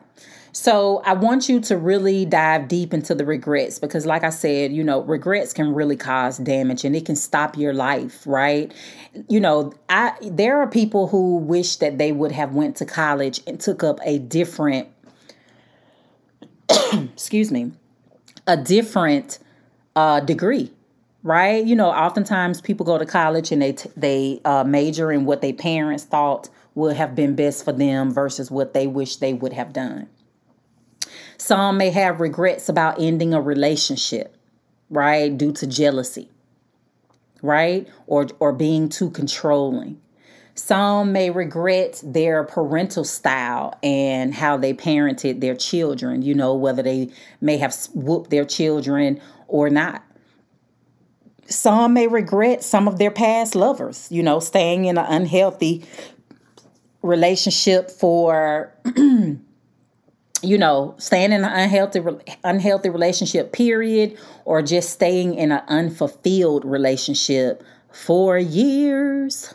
[0.51, 4.73] So I want you to really dive deep into the regrets because like I said,
[4.73, 8.73] you know, regrets can really cause damage and it can stop your life, right?
[9.27, 13.41] You know, I there are people who wish that they would have went to college
[13.45, 14.87] and took up a different
[16.93, 17.73] excuse me,
[18.47, 19.37] a different
[19.95, 20.73] uh degree
[21.23, 21.65] right?
[21.65, 25.41] You know, oftentimes people go to college and they t- they uh, major in what
[25.41, 29.53] their parents thought would have been best for them versus what they wish they would
[29.53, 30.07] have done.
[31.37, 34.35] Some may have regrets about ending a relationship,
[34.89, 35.35] right?
[35.35, 36.29] Due to jealousy,
[37.41, 37.87] right?
[38.07, 39.99] Or or being too controlling.
[40.55, 46.83] Some may regret their parental style and how they parented their children, you know, whether
[46.83, 50.03] they may have whooped their children or not.
[51.49, 55.83] Some may regret some of their past lovers, you know, staying in an unhealthy
[57.01, 58.73] relationship for
[60.41, 62.01] you know, staying in an unhealthy
[62.43, 69.53] unhealthy relationship period or just staying in an unfulfilled relationship for years.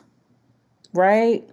[0.93, 1.49] Right?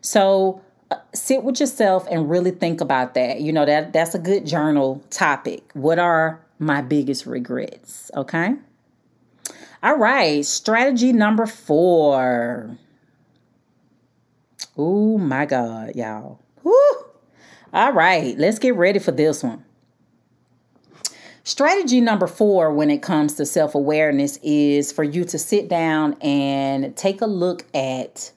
[0.00, 3.40] So uh, sit with yourself and really think about that.
[3.40, 5.70] You know, that that's a good journal topic.
[5.74, 8.54] What are my biggest regrets, okay?
[9.82, 12.76] All right, strategy number 4.
[14.76, 16.40] Oh my god, y'all.
[16.62, 16.74] Woo!
[17.72, 19.64] All right, let's get ready for this one.
[21.44, 26.14] Strategy number four when it comes to self awareness is for you to sit down
[26.20, 28.32] and take a look at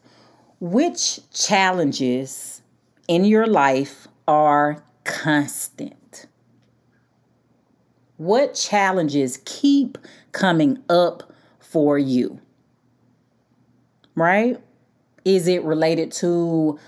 [0.60, 2.62] which challenges
[3.08, 6.28] in your life are constant.
[8.18, 9.98] What challenges keep
[10.32, 11.33] coming up
[11.74, 12.40] for you?
[14.16, 14.62] Right?
[15.26, 16.80] Is it related to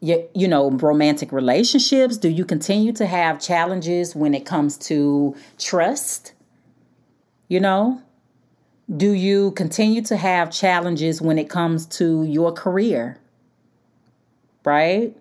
[0.00, 2.16] you, know romantic relationships?
[2.16, 6.34] Do you continue to have challenges when it comes to trust?
[7.46, 8.02] You know?
[8.94, 13.18] Do you continue to have challenges when it comes to your career?
[14.64, 15.16] Right?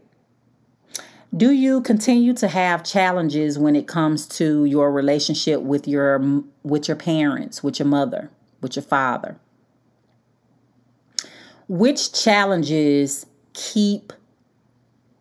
[1.37, 6.87] Do you continue to have challenges when it comes to your relationship with your with
[6.87, 8.31] your parents with your mother
[8.61, 9.37] with your father
[11.71, 14.11] which challenges keep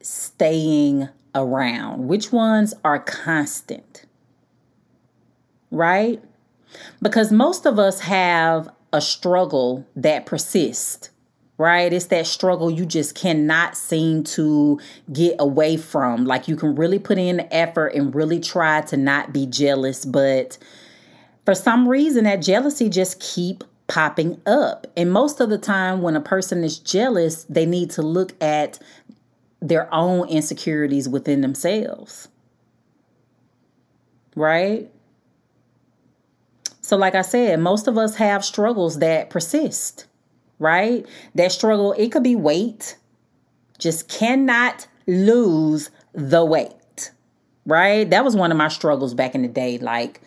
[0.03, 2.09] staying around?
[2.09, 4.05] Which ones are constant?
[5.71, 6.21] Right?
[7.01, 11.11] Because most of us have a struggle that persists,
[11.57, 11.93] right?
[11.93, 14.81] It's that struggle you just cannot seem to
[15.13, 16.25] get away from.
[16.25, 20.05] Like you can really put in the effort and really try to not be jealous,
[20.05, 20.59] but
[21.45, 24.87] for some reason that jealousy just keep popping up.
[24.97, 28.79] And most of the time when a person is jealous, they need to look at
[29.61, 32.29] their own insecurities within themselves.
[34.37, 34.91] Right?
[36.81, 40.07] So, like I said, most of us have struggles that persist,
[40.59, 41.07] right?
[41.35, 42.97] That struggle, it could be weight,
[43.79, 47.13] just cannot lose the weight,
[47.67, 48.09] right?
[48.11, 49.79] That was one of my struggles back in the day.
[49.79, 50.21] Like,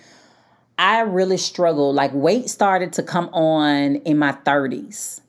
[0.78, 1.96] I really struggled.
[1.96, 5.22] Like weight started to come on in my 30s.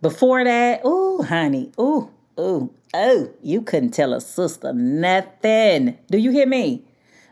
[0.00, 5.96] Before that, ooh, honey, ooh, ooh, oh, you couldn't tell a sister nothing.
[6.10, 6.84] Do you hear me?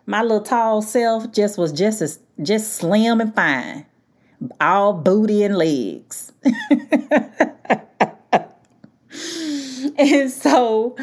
[0.06, 3.86] My little tall self just was just as just slim and fine.
[4.60, 6.32] All booty and legs.
[9.98, 10.96] and so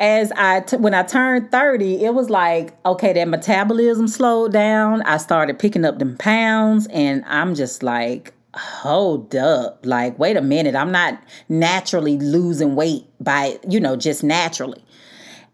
[0.00, 5.02] as I t- when I turned 30, it was like, okay, that metabolism slowed down.
[5.02, 9.84] I started picking up them pounds and I'm just like, hold up.
[9.84, 10.74] Like, wait a minute.
[10.74, 14.84] I'm not naturally losing weight by, you know, just naturally.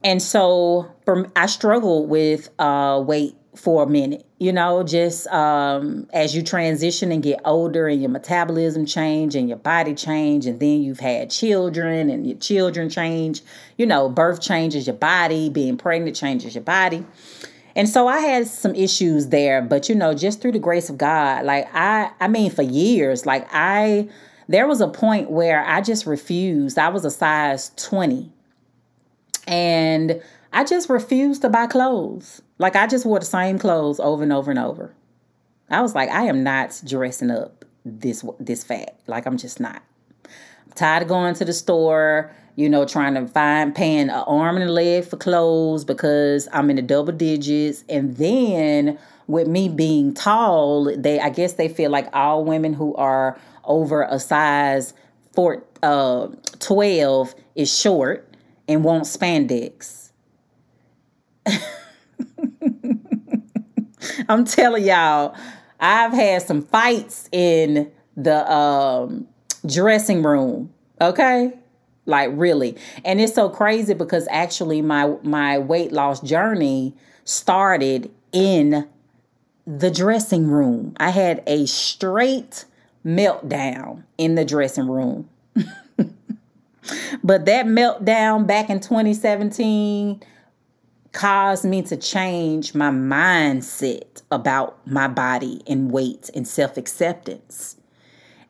[0.03, 6.09] And so for I struggled with uh weight for a minute you know just um,
[6.12, 10.61] as you transition and get older and your metabolism change and your body change and
[10.61, 13.43] then you've had children and your children change
[13.76, 17.05] you know birth changes your body being pregnant changes your body.
[17.76, 20.99] And so i had some issues there but you know just through the grace of
[20.99, 24.09] god like i i mean for years like i
[24.49, 26.76] there was a point where i just refused.
[26.76, 28.32] I was a size 20
[29.47, 30.20] and
[30.53, 34.32] i just refused to buy clothes like I just wore the same clothes over and
[34.32, 34.92] over and over.
[35.70, 38.99] I was like, I am not dressing up this this fat.
[39.07, 39.82] Like I'm just not.
[40.24, 44.57] I'm tired of going to the store, you know, trying to find paying an arm
[44.57, 47.84] and a leg for clothes because I'm in the double digits.
[47.88, 52.94] And then with me being tall, they I guess they feel like all women who
[52.96, 54.94] are over a size
[55.32, 56.26] four, uh,
[56.59, 58.34] 12 is short
[58.66, 60.07] and want spandex.
[64.28, 65.34] I'm telling y'all,
[65.80, 69.28] I've had some fights in the um,
[69.66, 70.72] dressing room.
[71.01, 71.53] Okay,
[72.07, 76.94] like really, and it's so crazy because actually my my weight loss journey
[77.24, 78.88] started in
[79.66, 80.94] the dressing room.
[80.99, 82.64] I had a straight
[83.05, 85.28] meltdown in the dressing room.
[87.22, 90.22] but that meltdown back in 2017
[91.12, 97.76] caused me to change my mindset about my body and weight and self acceptance.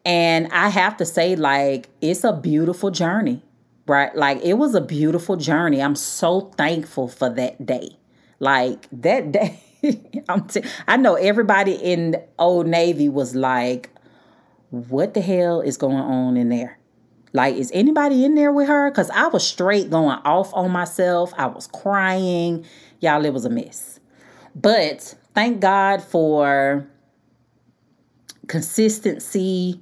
[0.05, 3.43] And I have to say, like, it's a beautiful journey,
[3.87, 4.15] right?
[4.17, 5.83] Like, it was a beautiful journey.
[5.83, 7.91] I'm so thankful for that day.
[8.41, 9.61] Like, that day,
[10.29, 13.91] I'm t- I know everybody in Old Navy was like,
[14.71, 16.79] what the hell is going on in there?
[17.33, 18.91] Like, is anybody in there with her?
[18.91, 21.33] Because I was straight going off on myself.
[21.37, 22.65] I was crying.
[23.01, 24.01] Y'all, it was a mess.
[24.55, 26.89] But thank God for
[28.49, 29.81] consistency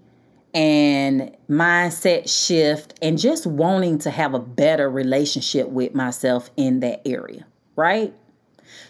[0.53, 7.03] and mindset shift and just wanting to have a better relationship with myself in that
[7.07, 8.15] area, right?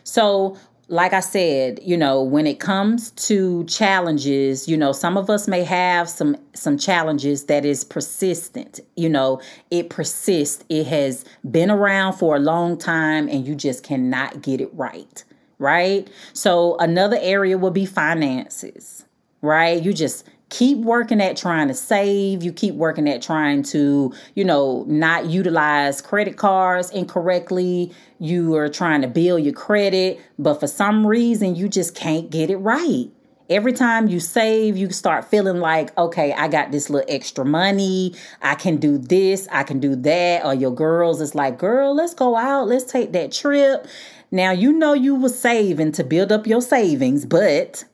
[0.05, 0.57] So,
[0.89, 5.49] like I said, you know, when it comes to challenges, you know, some of us
[5.49, 8.79] may have some some challenges that is persistent.
[8.95, 10.65] You know, it persists.
[10.69, 15.25] It has been around for a long time and you just cannot get it right,
[15.59, 16.09] right?
[16.35, 19.05] So another area would be finances,
[19.43, 19.83] right?
[19.83, 24.45] You just keep working at trying to save you keep working at trying to you
[24.45, 27.93] know not utilize credit cards incorrectly.
[28.19, 32.51] You are trying to build your credit but for some reason you just can't get
[32.51, 33.11] it right.
[33.49, 38.15] Every time you save you start feeling like okay i got this little extra money.
[38.41, 40.45] I can do this i can do that.
[40.45, 43.87] Or your girls is like girl let's go out let's take that trip.
[44.31, 47.85] Now you know you were saving to build up your savings but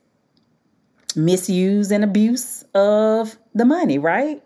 [1.15, 4.41] misuse and abuse of the money, right?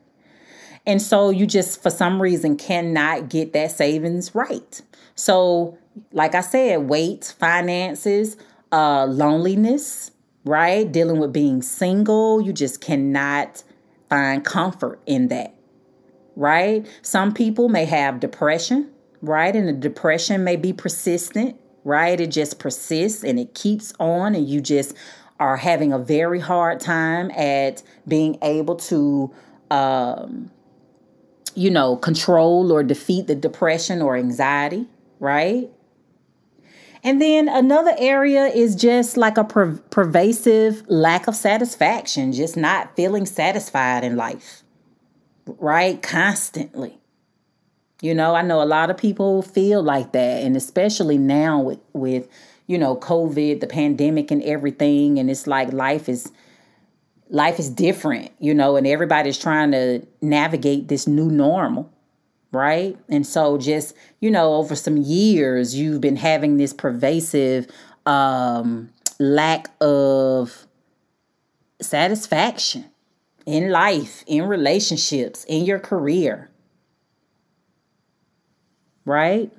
[0.86, 4.82] And so you just, for some reason, cannot get that savings right.
[5.16, 5.78] So,
[6.14, 8.38] like I said, weight, finances,
[8.72, 10.12] uh, loneliness,
[10.46, 10.90] right?
[10.90, 13.64] Dealing with being single, you just cannot
[14.10, 15.54] find comfort in that,
[16.36, 16.88] right?
[17.02, 18.90] Some people may have depression,
[19.22, 19.54] right?
[19.56, 22.20] And the depression may be persistent, right?
[22.20, 24.96] It just persists and it keeps on, and you just
[25.40, 29.32] are having a very hard time at being able to
[29.70, 30.50] um,
[31.56, 34.86] you know control or defeat the depression or anxiety
[35.20, 35.70] right?
[37.04, 42.96] And then another area is just like a per- pervasive lack of satisfaction just not
[42.96, 44.64] feeling satisfied in life
[45.60, 46.02] right?
[46.02, 46.98] Constantly.
[48.02, 51.80] You know i know a lot of people feel like that and especially now with
[51.94, 52.28] with
[52.68, 55.18] you know, COVID, the pandemic and everything.
[55.18, 56.32] And it's like life is
[57.30, 61.92] life is different, you know, and everybody's trying to navigate this new normal,
[62.54, 62.98] right?
[63.10, 67.68] And so just, you know, over some years you've been having this pervasive
[68.06, 68.90] um
[69.20, 70.68] lack of
[71.82, 72.86] satisfaction
[73.46, 76.50] in life, in relationships, in your career.
[79.06, 79.52] Right?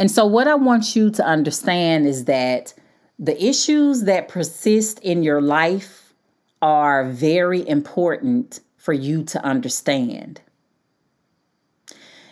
[0.00, 2.72] And so, what I want you to understand is that
[3.18, 6.14] the issues that persist in your life
[6.62, 10.40] are very important for you to understand.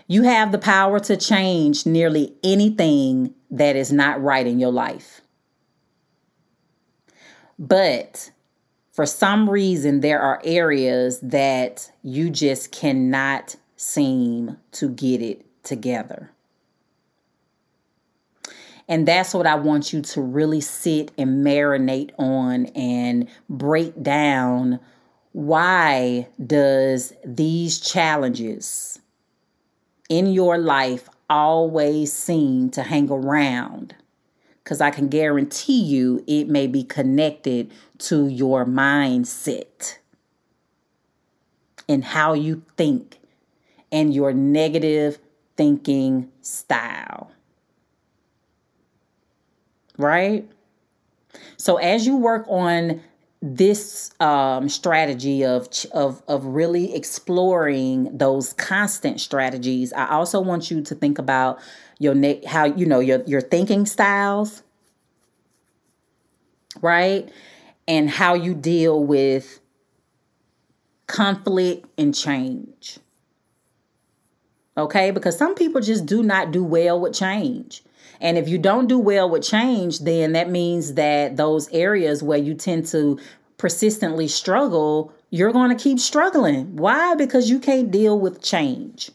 [0.06, 5.20] You have the power to change nearly anything that is not right in your life.
[7.58, 8.30] But
[8.92, 16.30] for some reason, there are areas that you just cannot seem to get it together.
[18.88, 24.80] And that's what I want you to really sit and marinate on and break down
[25.32, 28.98] why does these challenges
[30.08, 33.94] in your life always seem to hang around?
[34.64, 39.98] Because I can guarantee you it may be connected to your mindset
[41.88, 43.18] and how you think
[43.92, 45.18] and your negative
[45.56, 47.30] thinking style.
[49.98, 50.48] Right?
[51.56, 53.02] So, as you work on
[53.40, 60.82] this um, strategy of, of of really exploring those constant strategies, I also want you
[60.82, 61.60] to think about
[61.98, 62.14] your
[62.46, 64.62] how you know your your thinking styles,
[66.80, 67.28] right,
[67.86, 69.60] and how you deal with
[71.06, 72.98] conflict and change.
[74.76, 77.82] Okay, because some people just do not do well with change.
[78.20, 82.38] And if you don't do well with change, then that means that those areas where
[82.38, 83.18] you tend to
[83.58, 86.76] persistently struggle, you're going to keep struggling.
[86.76, 87.14] Why?
[87.14, 89.10] Because you can't deal with change.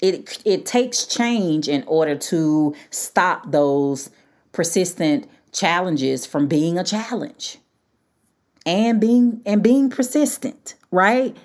[0.00, 4.10] It it takes change in order to stop those
[4.52, 7.58] persistent challenges from being a challenge.
[8.64, 11.36] And being and being persistent, right?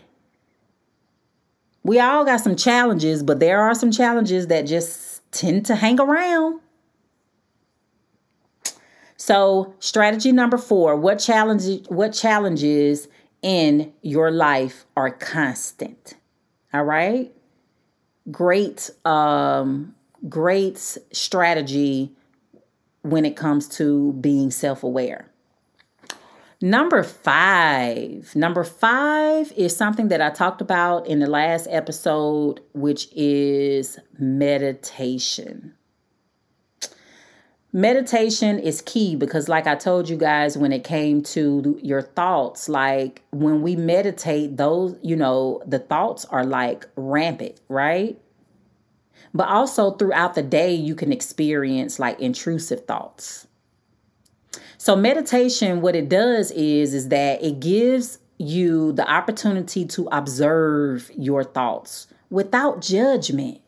[1.84, 6.00] We all got some challenges, but there are some challenges that just tend to hang
[6.00, 6.62] around.
[9.18, 13.08] So, strategy number 4, what challenge what challenges
[13.42, 16.16] in your life are constant?
[16.74, 17.32] All right?
[18.32, 19.96] Great um
[20.30, 22.12] great strategy
[23.02, 25.33] when it comes to being self-aware.
[26.64, 28.34] Number five.
[28.38, 35.74] Number five is something that I talked about in the last episode, which is meditation.
[37.74, 42.70] Meditation is key because, like I told you guys, when it came to your thoughts,
[42.70, 48.18] like when we meditate, those, you know, the thoughts are like rampant, right?
[49.34, 53.48] But also throughout the day, you can experience like intrusive thoughts
[54.84, 61.10] so meditation, what it does is, is that it gives you the opportunity to observe
[61.16, 63.62] your thoughts without judgment.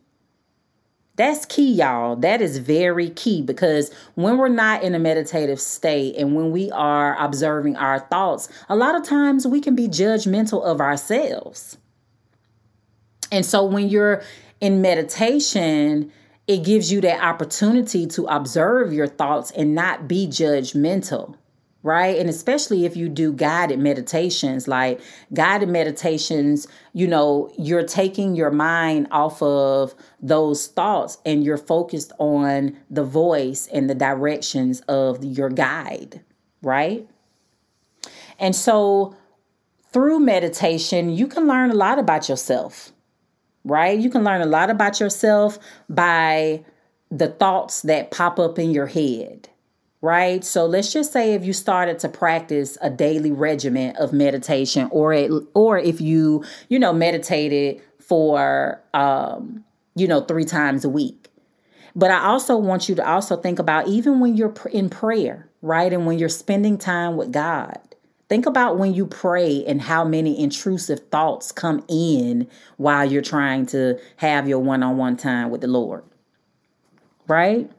[1.15, 2.17] That's key, y'all.
[2.17, 6.69] That is very key because when we're not in a meditative state and when we
[6.71, 11.77] are observing our thoughts, a lot of times we can be judgmental of ourselves.
[13.31, 14.21] And so when you're
[14.59, 16.11] in meditation,
[16.47, 21.35] it gives you that opportunity to observe your thoughts and not be judgmental
[21.85, 22.17] right?
[22.17, 24.99] And especially if you do guided meditations, like
[25.35, 32.11] guided meditations, you know, you're taking your mind off of those thoughts and you're focused
[32.17, 36.21] on the voice and the directions of your guide,
[36.63, 37.07] right?
[38.39, 39.15] And so
[39.93, 42.93] through meditation, you can learn a lot about yourself
[43.65, 43.99] right?
[43.99, 45.59] You can learn a lot about yourself
[45.89, 46.63] by
[47.11, 49.49] the thoughts that pop up in your head,
[50.01, 50.43] right?
[50.43, 55.11] So let's just say if you started to practice a daily regimen of meditation or
[55.13, 61.29] it, or if you, you know, meditated for um, you know, 3 times a week.
[61.95, 65.91] But I also want you to also think about even when you're in prayer, right?
[65.91, 67.79] And when you're spending time with God,
[68.27, 72.47] Think about when you pray and how many intrusive thoughts come in
[72.77, 76.03] while you're trying to have your one on one time with the Lord.
[77.27, 77.69] Right?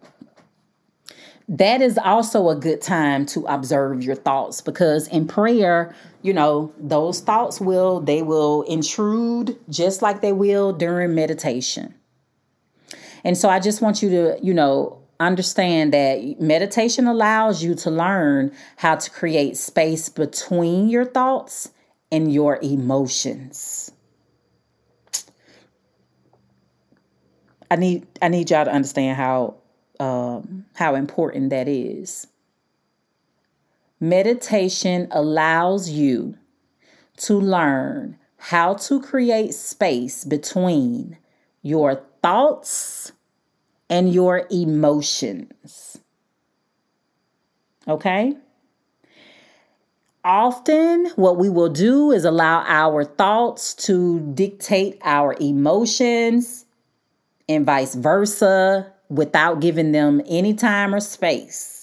[1.49, 6.73] That is also a good time to observe your thoughts because in prayer, you know,
[6.79, 11.95] those thoughts will they will intrude just like they will during meditation.
[13.25, 17.91] And so I just want you to, you know, understand that meditation allows you to
[17.91, 21.71] learn how to create space between your thoughts
[22.13, 23.93] and your emotions.
[27.71, 29.57] I need I need y'all to understand how
[30.01, 32.27] um, how important that is.
[34.01, 36.37] meditation allows you
[37.17, 41.19] to learn how to create space between
[41.63, 43.13] your thoughts
[43.89, 45.99] and your emotions.
[47.89, 48.35] Okay?
[50.25, 56.65] Often, what we will do is allow our thoughts to dictate our emotions
[57.49, 61.77] and vice versa without giving them any time or space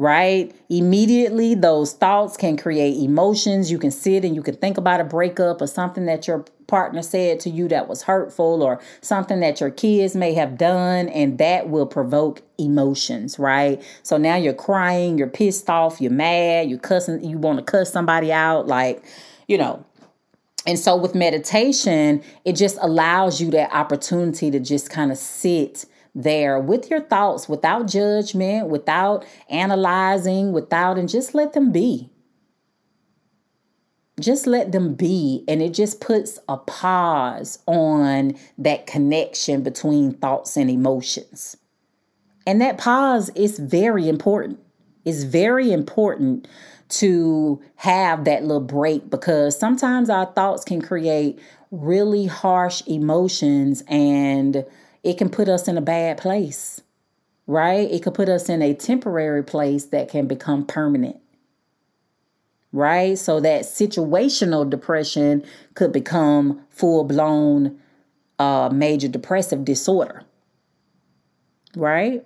[0.00, 0.54] right?
[0.70, 3.70] Immediately, those thoughts can create emotions.
[3.70, 7.02] You can sit and you can think about a breakup or something that your partner
[7.02, 11.36] said to you that was hurtful or something that your kids may have done, and
[11.36, 13.82] that will provoke emotions, right?
[14.02, 17.92] So now you're crying, you're pissed off, you're mad, you're cussing, you want to cuss
[17.92, 19.04] somebody out, like,
[19.48, 19.84] you know.
[20.66, 25.86] And so with meditation, it just allows you that opportunity to just kind of sit
[26.14, 32.09] there with your thoughts without judgment, without analyzing, without, and just let them be.
[34.20, 35.44] Just let them be.
[35.48, 41.56] And it just puts a pause on that connection between thoughts and emotions.
[42.46, 44.58] And that pause is very important.
[45.04, 46.48] It's very important
[46.90, 51.38] to have that little break because sometimes our thoughts can create
[51.70, 54.64] really harsh emotions and
[55.02, 56.82] it can put us in a bad place,
[57.46, 57.90] right?
[57.90, 61.20] It could put us in a temporary place that can become permanent,
[62.72, 63.18] right?
[63.18, 65.44] So that situational depression
[65.74, 67.78] could become full blown
[68.38, 70.22] uh, major depressive disorder,
[71.76, 72.24] right?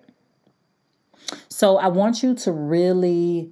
[1.49, 3.51] So I want you to really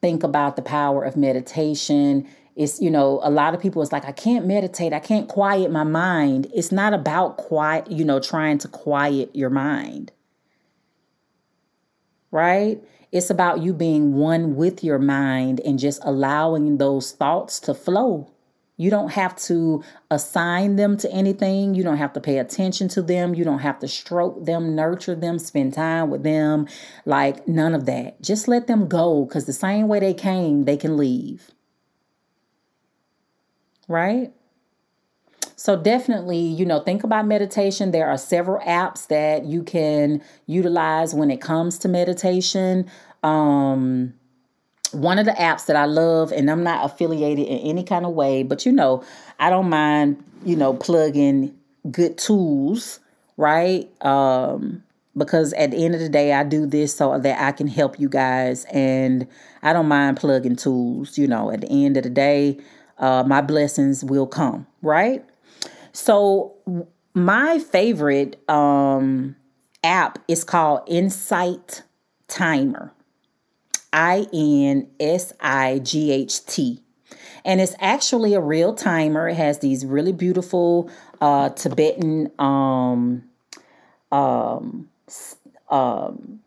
[0.00, 4.04] think about the power of meditation it's you know a lot of people it's like
[4.04, 8.58] i can't meditate i can't quiet my mind it's not about quiet you know trying
[8.58, 10.12] to quiet your mind
[12.30, 12.82] right
[13.14, 18.30] it's about you being one with your mind and just allowing those thoughts to flow
[18.76, 21.76] you don't have to assign them to anything.
[21.76, 23.32] You don't have to pay attention to them.
[23.32, 26.66] You don't have to stroke them, nurture them, spend time with them.
[27.04, 28.20] Like none of that.
[28.20, 31.52] Just let them go because the same way they came, they can leave
[33.88, 34.32] right?
[35.56, 37.90] So definitely, you know, think about meditation.
[37.90, 42.90] There are several apps that you can utilize when it comes to meditation.
[43.22, 44.14] Um
[44.94, 48.12] one of the apps that I love, and I'm not affiliated in any kind of
[48.12, 49.02] way, but you know,
[49.38, 51.54] I don't mind, you know, plugging
[51.90, 53.00] good tools,
[53.36, 53.90] right?
[54.04, 54.82] Um,
[55.16, 58.00] because at the end of the day, I do this so that I can help
[58.00, 59.26] you guys, and
[59.62, 61.18] I don't mind plugging tools.
[61.18, 62.58] You know, at the end of the day,
[62.98, 65.24] uh, my blessings will come, right?
[65.94, 66.56] So,
[67.14, 69.36] my favorite um,
[69.84, 71.82] app is called Insight
[72.26, 72.92] Timer.
[73.92, 76.80] I N S I G H T.
[77.44, 79.28] And it's actually a real timer.
[79.28, 80.90] It has these really beautiful
[81.20, 83.22] uh, Tibetan um,
[84.10, 84.88] um,
[85.70, 86.40] um,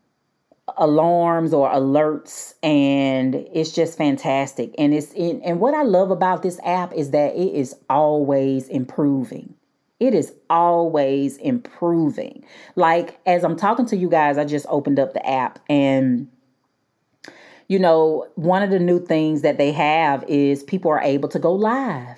[0.77, 4.73] alarms or alerts and it's just fantastic.
[4.77, 8.67] And it's in, and what i love about this app is that it is always
[8.69, 9.53] improving.
[9.99, 12.43] It is always improving.
[12.75, 16.29] Like as i'm talking to you guys i just opened up the app and
[17.67, 21.39] you know one of the new things that they have is people are able to
[21.39, 22.17] go live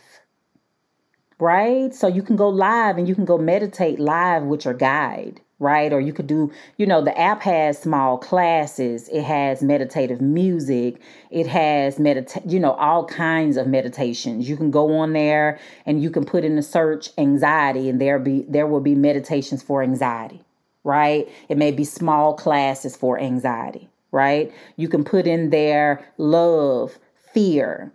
[1.40, 1.96] right?
[1.96, 5.92] So you can go live and you can go meditate live with your guide right?
[5.92, 11.00] Or you could do, you know, the app has small classes, it has meditative music,
[11.30, 14.50] it has medita- you know, all kinds of meditations.
[14.50, 18.20] You can go on there and you can put in the search anxiety and there
[18.20, 20.42] be there will be meditations for anxiety,
[20.84, 21.28] right?
[21.50, 24.54] It may be small classes for anxiety, right?
[24.78, 26.98] You can put in there love,
[27.34, 27.92] fear,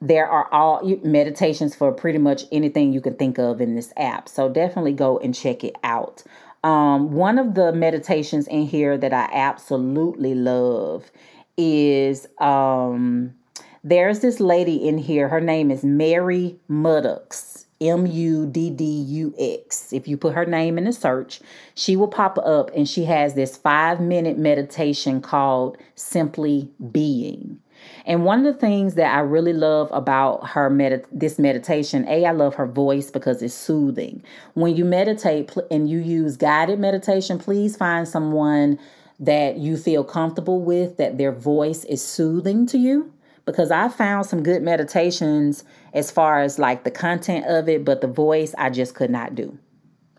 [0.00, 4.28] there are all meditations for pretty much anything you can think of in this app.
[4.28, 6.22] So definitely go and check it out.
[6.62, 11.10] Um, one of the meditations in here that I absolutely love
[11.56, 13.34] is um,
[13.82, 15.28] there's this lady in here.
[15.28, 17.64] Her name is Mary Muddux.
[17.80, 19.90] M U D D U X.
[19.92, 21.40] If you put her name in the search,
[21.74, 27.58] she will pop up and she has this five minute meditation called Simply Being.
[28.06, 32.24] And one of the things that I really love about her med- this meditation, A,
[32.26, 34.22] I love her voice because it's soothing.
[34.54, 38.78] When you meditate and you use guided meditation, please find someone
[39.18, 43.12] that you feel comfortable with, that their voice is soothing to you.
[43.46, 48.00] Because I found some good meditations as far as like the content of it, but
[48.00, 49.58] the voice I just could not do.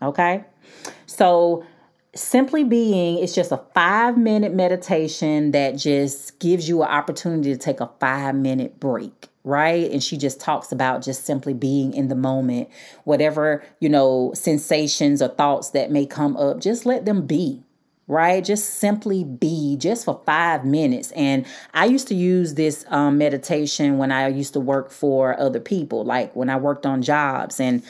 [0.02, 0.44] Okay.
[1.06, 1.64] So
[2.14, 7.58] simply being it's just a five minute meditation that just gives you an opportunity to
[7.58, 9.90] take a five minute break right?
[9.90, 12.68] And she just talks about just simply being in the moment.
[13.04, 17.62] Whatever you know sensations or thoughts that may come up just let them be
[18.08, 18.44] right?
[18.44, 21.12] Just simply be just for five minutes.
[21.12, 25.60] And i used to use this um, meditation when i used to work for other
[25.60, 27.58] people like when i worked on jobs.
[27.58, 27.82] And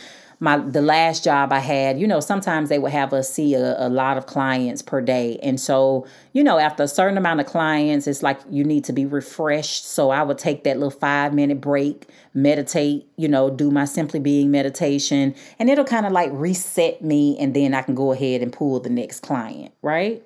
[0.43, 3.77] my the last job I had, you know, sometimes they would have us see a,
[3.79, 5.39] a, lot of clients per day.
[5.41, 8.93] And so, you know, after a certain amount of clients, it's like you need to
[8.93, 9.87] be refreshed.
[9.87, 14.19] So I would take that little five minute break, meditate, you know, do my simply
[14.19, 17.39] being meditation, and it'll kind of like reset me.
[17.39, 20.25] And then I can go ahead and pull the next client, right?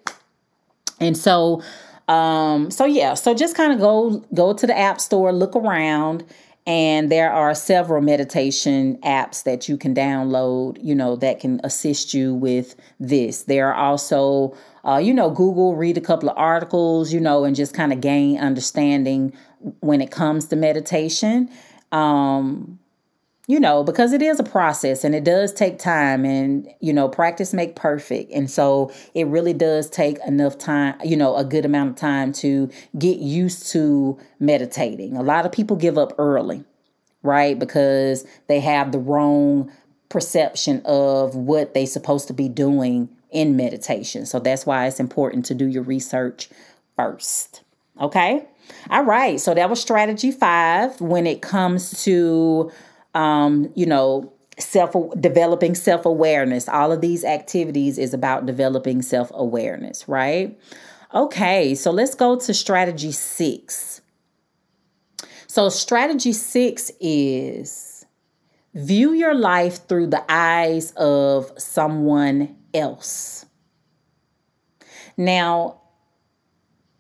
[0.99, 1.63] And so,
[2.09, 6.25] um, so yeah, so just kind of go go to the app store, look around
[6.67, 12.13] and there are several meditation apps that you can download you know that can assist
[12.13, 13.45] you with this.
[13.45, 17.55] There are also uh, you know google read a couple of articles you know and
[17.55, 19.33] just kind of gain understanding
[19.81, 21.49] when it comes to meditation.
[21.93, 22.79] Um,
[23.47, 27.09] you know, because it is a process and it does take time and, you know,
[27.09, 28.33] practice make perfect.
[28.33, 32.33] And so it really does take enough time, you know, a good amount of time
[32.35, 32.69] to
[32.99, 35.17] get used to meditating.
[35.17, 36.65] A lot of people give up early,
[37.23, 37.57] right?
[37.57, 39.71] Because they have the wrong
[40.09, 44.27] perception of what they're supposed to be doing in meditation.
[44.27, 46.49] So that's why it's important to do your research
[46.97, 47.63] first.
[48.01, 48.45] Okay?
[48.91, 49.41] All right.
[49.41, 52.73] So that was strategy 5 when it comes to
[53.17, 56.69] um, you know, self developing self awareness.
[56.69, 60.57] All of these activities is about developing self awareness, right?
[61.15, 64.03] Okay, so let's go to strategy six.
[65.47, 68.05] So, strategy six is
[68.75, 73.47] view your life through the eyes of someone else.
[75.17, 75.81] Now,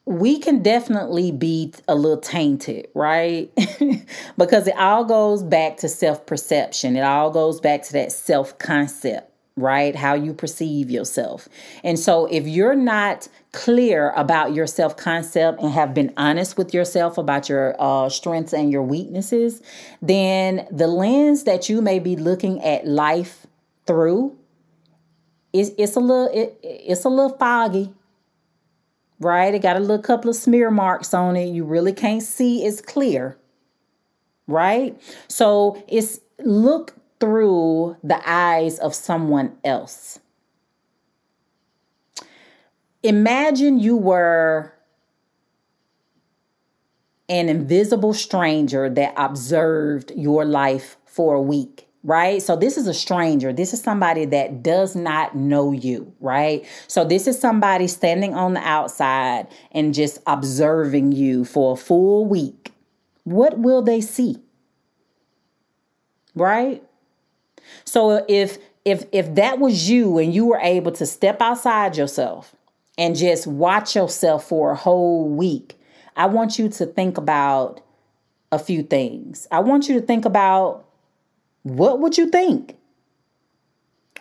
[0.06, 3.50] we can definitely be a little tainted, right?
[4.38, 8.56] because it all goes back to self perception, it all goes back to that self
[8.58, 9.96] concept, right?
[9.96, 11.48] How you perceive yourself.
[11.82, 16.72] And so, if you're not clear about your self concept and have been honest with
[16.72, 19.60] yourself about your uh, strengths and your weaknesses,
[20.00, 23.44] then the lens that you may be looking at life
[23.86, 24.38] through
[25.52, 27.92] is it's a little it, it's a little foggy
[29.20, 29.54] right?
[29.54, 31.46] It got a little couple of smear marks on it.
[31.46, 33.36] You really can't see it's clear,
[34.46, 35.00] right?
[35.28, 40.18] So it's look through the eyes of someone else.
[43.02, 44.72] Imagine you were
[47.28, 52.40] an invisible stranger that observed your life for a week right?
[52.40, 53.52] So this is a stranger.
[53.52, 56.64] This is somebody that does not know you, right?
[56.86, 62.24] So this is somebody standing on the outside and just observing you for a full
[62.24, 62.72] week.
[63.24, 64.36] What will they see?
[66.36, 66.80] Right?
[67.84, 72.54] So if if if that was you and you were able to step outside yourself
[72.96, 75.76] and just watch yourself for a whole week,
[76.14, 77.80] I want you to think about
[78.52, 79.48] a few things.
[79.50, 80.85] I want you to think about
[81.66, 82.76] what would you think?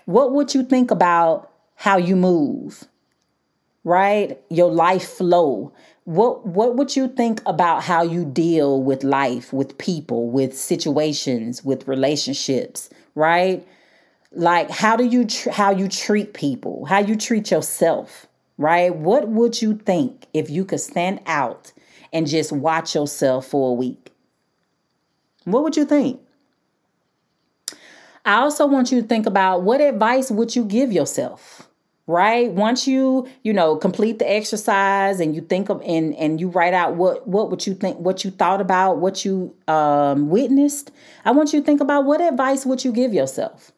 [0.05, 2.85] What would you think about how you move?
[3.83, 4.41] Right?
[4.49, 5.71] Your life flow.
[6.05, 11.63] What what would you think about how you deal with life, with people, with situations,
[11.63, 13.63] with relationships, right?
[14.31, 18.25] Like how do you tr- how you treat people, how you treat yourself,
[18.57, 18.95] right?
[18.95, 21.73] What would you think if you could stand out
[22.11, 24.11] and just watch yourself for a week?
[25.43, 26.24] What would you think?
[28.25, 31.69] I also want you to think about what advice would you give yourself?
[32.07, 32.51] Right?
[32.51, 36.73] Once you, you know, complete the exercise and you think of and and you write
[36.73, 40.91] out what what would you think what you thought about, what you um witnessed,
[41.23, 43.71] I want you to think about what advice would you give yourself?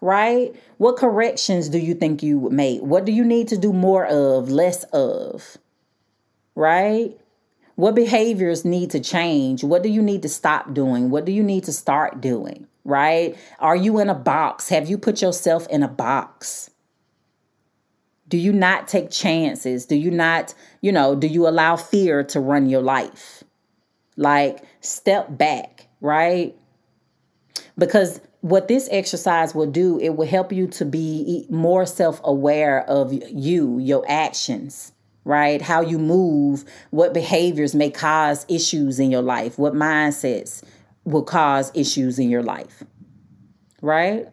[0.00, 0.54] Right?
[0.78, 2.80] What corrections do you think you would make?
[2.80, 5.58] What do you need to do more of, less of?
[6.54, 7.18] Right?
[7.76, 9.62] What behaviors need to change?
[9.62, 11.10] What do you need to stop doing?
[11.10, 12.66] What do you need to start doing?
[12.84, 13.36] Right?
[13.58, 14.68] Are you in a box?
[14.68, 16.70] Have you put yourself in a box?
[18.28, 19.86] Do you not take chances?
[19.86, 23.44] Do you not, you know, do you allow fear to run your life?
[24.16, 26.54] Like, step back, right?
[27.76, 32.82] Because what this exercise will do, it will help you to be more self aware
[32.88, 34.92] of you, your actions,
[35.24, 35.60] right?
[35.60, 40.62] How you move, what behaviors may cause issues in your life, what mindsets,
[41.04, 42.82] will cause issues in your life,
[43.82, 44.26] right?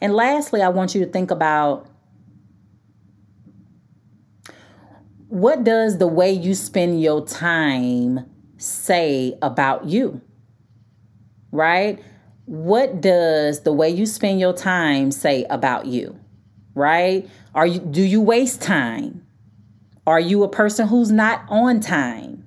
[0.00, 1.88] And lastly, I want you to think about
[5.28, 10.20] what does the way you spend your time say about you?
[11.50, 12.02] Right?
[12.46, 16.18] What does the way you spend your time say about you?
[16.74, 17.28] Right?
[17.54, 19.26] Are you do you waste time?
[20.06, 22.43] Are you a person who's not on time?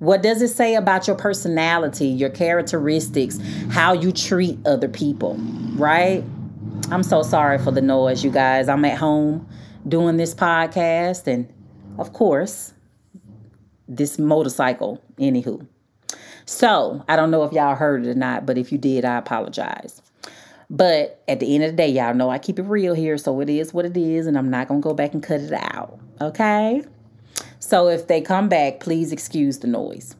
[0.00, 3.38] What does it say about your personality, your characteristics,
[3.70, 5.36] how you treat other people,
[5.74, 6.24] right?
[6.90, 8.70] I'm so sorry for the noise, you guys.
[8.70, 9.46] I'm at home
[9.86, 11.52] doing this podcast, and
[11.98, 12.72] of course,
[13.88, 15.66] this motorcycle, anywho.
[16.46, 19.18] So, I don't know if y'all heard it or not, but if you did, I
[19.18, 20.00] apologize.
[20.70, 23.38] But at the end of the day, y'all know I keep it real here, so
[23.40, 26.00] it is what it is, and I'm not gonna go back and cut it out.
[26.22, 26.84] Okay?
[27.70, 30.16] So if they come back, please excuse the noise.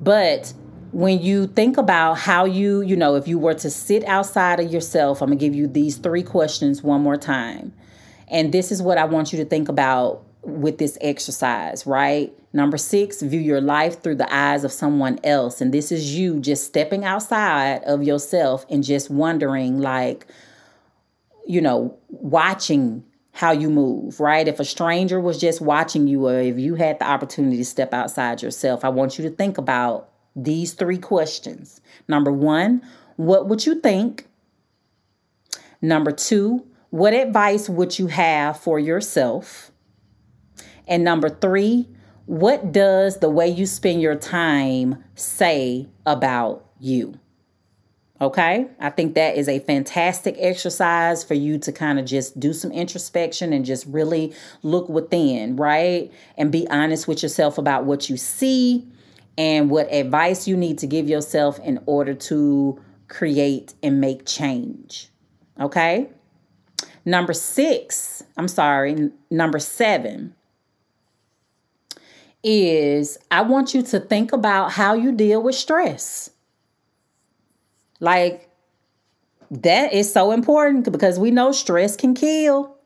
[0.00, 0.54] But
[0.92, 4.72] when you think about how you, you know, if you were to sit outside of
[4.72, 7.72] yourself, I'm going to give you these three questions one more time.
[8.28, 12.32] And this is what I want you to think about with this exercise, right?
[12.52, 15.60] Number six, view your life through the eyes of someone else.
[15.60, 20.28] And this is you just stepping outside of yourself and just wondering, like,
[21.44, 23.02] you know, watching
[23.34, 24.46] how you move, right?
[24.46, 27.92] If a stranger was just watching you, or if you had the opportunity to step
[27.92, 31.80] outside yourself, I want you to think about these three questions.
[32.06, 32.80] Number one,
[33.16, 34.28] what would you think?
[35.82, 39.72] Number two, what advice would you have for yourself?
[40.86, 41.88] And number three,
[42.26, 47.18] what does the way you spend your time say about you?
[48.20, 52.52] Okay, I think that is a fantastic exercise for you to kind of just do
[52.52, 56.12] some introspection and just really look within, right?
[56.38, 58.86] And be honest with yourself about what you see
[59.36, 65.08] and what advice you need to give yourself in order to create and make change.
[65.60, 66.08] Okay,
[67.04, 70.36] number six, I'm sorry, number seven
[72.44, 76.30] is I want you to think about how you deal with stress.
[78.04, 78.50] Like,
[79.50, 82.76] that is so important because we know stress can kill.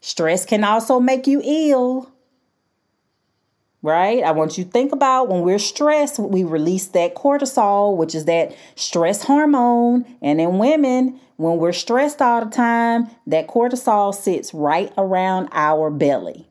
[0.00, 2.12] Stress can also make you ill.
[3.82, 4.24] Right?
[4.24, 8.24] I want you to think about when we're stressed, we release that cortisol, which is
[8.24, 10.04] that stress hormone.
[10.20, 15.88] And in women, when we're stressed all the time, that cortisol sits right around our
[15.88, 16.47] belly.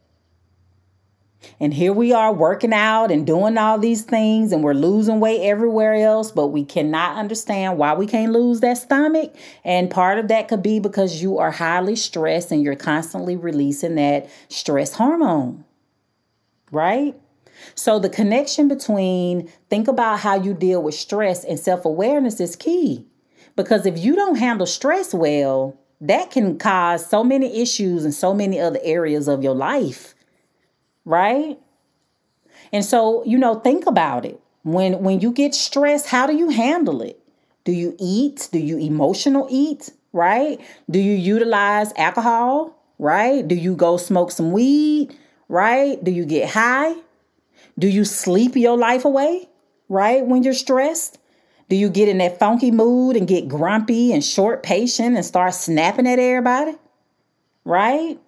[1.60, 5.41] And here we are working out and doing all these things, and we're losing weight
[5.41, 9.34] everywhere else, but we cannot understand why we can't lose that stomach.
[9.64, 13.95] And part of that could be because you are highly stressed and you're constantly releasing
[13.95, 15.66] that stress hormone,
[16.72, 17.16] right?
[17.76, 22.56] So, the connection between think about how you deal with stress and self awareness is
[22.56, 23.06] key.
[23.56, 28.34] Because if you don't handle stress well, that can cause so many issues in so
[28.34, 30.14] many other areas of your life
[31.08, 31.58] right?
[32.74, 34.39] And so, you know, think about it.
[34.64, 37.18] When when you get stressed, how do you handle it?
[37.64, 38.49] Do you eat?
[38.51, 39.89] Do you emotional eat?
[40.12, 40.60] Right?
[40.89, 42.76] Do you utilize alcohol?
[42.99, 43.47] Right?
[43.47, 45.16] Do you go smoke some weed?
[45.47, 46.03] Right?
[46.03, 46.95] Do you get high?
[47.80, 49.47] Do you sleep your life away?
[49.88, 50.26] Right?
[50.26, 51.20] When you're stressed?
[51.70, 55.53] Do you get in that funky mood and get grumpy and short patient and start
[55.53, 56.76] snapping at everybody?
[57.64, 58.20] Right?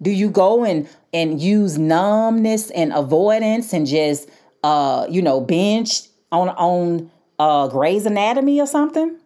[0.00, 4.28] Do you go and and use numbness and avoidance and just
[4.62, 9.16] uh you know binge on on uh Grey's Anatomy or something?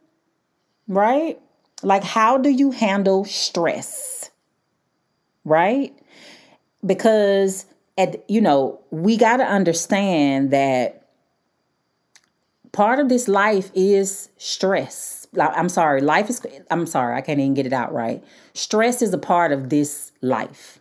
[0.89, 1.41] Right?
[1.83, 4.31] Like how do you handle stress?
[5.45, 5.95] Right?
[6.85, 7.67] Because
[7.99, 11.09] at you know, we got to understand that
[12.73, 15.22] part of this life is stress.
[15.39, 18.23] I'm sorry, life is I'm sorry, I can't even get it out right.
[18.55, 20.79] Stress is a part of this life.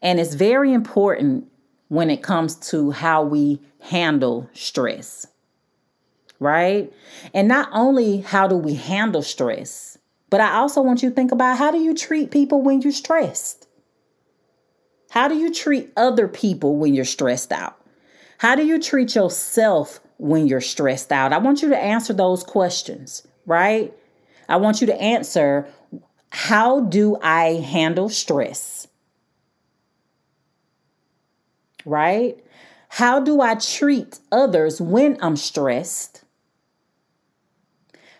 [0.00, 1.46] And it's very important
[1.88, 5.26] when it comes to how we handle stress,
[6.40, 6.92] right?
[7.32, 11.30] And not only how do we handle stress, but I also want you to think
[11.30, 13.68] about how do you treat people when you're stressed?
[15.10, 17.78] How do you treat other people when you're stressed out?
[18.38, 21.32] How do you treat yourself when you're stressed out?
[21.32, 23.92] I want you to answer those questions, right?
[24.48, 25.66] I want you to answer
[26.30, 28.88] how do I handle stress?
[31.84, 32.38] right?
[32.88, 36.24] How do I treat others when I'm stressed?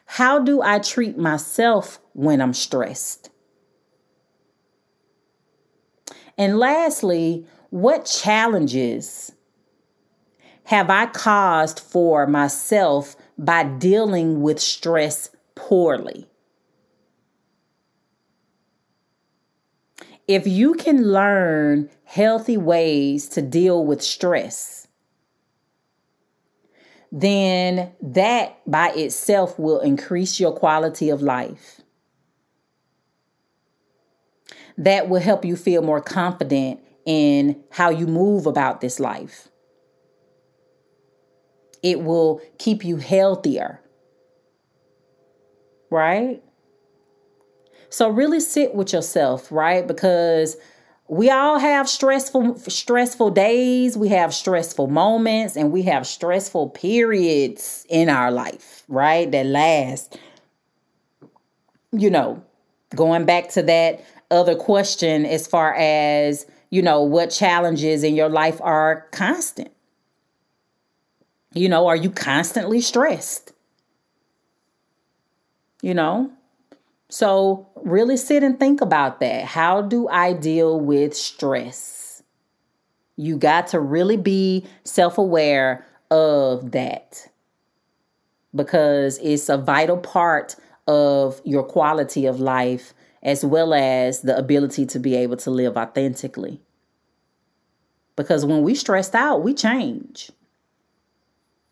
[0.06, 3.30] How do I treat myself when I'm stressed?
[6.38, 9.32] And lastly, what challenges
[10.64, 16.28] have I caused for myself by dealing with stress poorly?
[20.28, 24.86] if you can learn healthy ways to deal with stress,
[27.10, 31.80] then that by itself will increase your quality of life.
[34.78, 39.48] That will help you feel more confident in how you move about this life.
[41.82, 43.80] It will keep you healthier.
[45.90, 46.42] Right?
[47.90, 49.86] So really sit with yourself, right?
[49.86, 50.56] Because
[51.08, 57.84] we all have stressful stressful days, we have stressful moments, and we have stressful periods
[57.90, 59.30] in our life, right?
[59.30, 60.18] That last.
[61.94, 62.42] You know,
[62.96, 68.30] going back to that other question as far as, you know, what challenges in your
[68.30, 69.71] life are constant.
[71.54, 73.52] You know, are you constantly stressed?
[75.82, 76.32] You know,
[77.12, 79.44] so, really sit and think about that.
[79.44, 82.22] How do I deal with stress?
[83.16, 87.28] You got to really be self aware of that
[88.54, 94.86] because it's a vital part of your quality of life as well as the ability
[94.86, 96.62] to be able to live authentically.
[98.16, 100.30] Because when we stressed out, we change,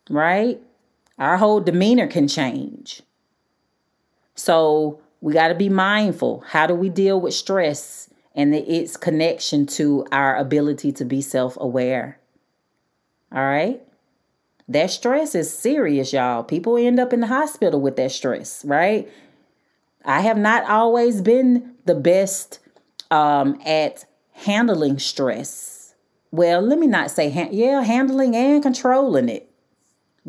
[0.08, 0.60] right?
[1.18, 3.02] Our whole demeanor can change.
[4.34, 6.44] So, we got to be mindful.
[6.48, 11.58] How do we deal with stress and its connection to our ability to be self
[11.60, 12.18] aware?
[13.32, 13.82] All right.
[14.68, 16.44] That stress is serious, y'all.
[16.44, 19.10] People end up in the hospital with that stress, right?
[20.04, 22.60] I have not always been the best
[23.10, 25.94] um, at handling stress.
[26.30, 29.49] Well, let me not say, ha- yeah, handling and controlling it,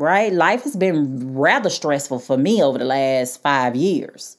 [0.02, 0.32] right?
[0.32, 4.36] Life has been rather stressful for me over the last five years.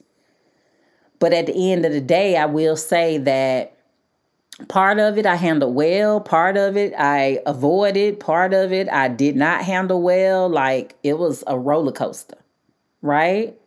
[1.19, 3.77] But at the end of the day, I will say that
[4.67, 9.07] part of it I handled well, part of it I avoided, part of it I
[9.07, 10.49] did not handle well.
[10.49, 12.39] Like it was a roller coaster,
[13.01, 13.57] right?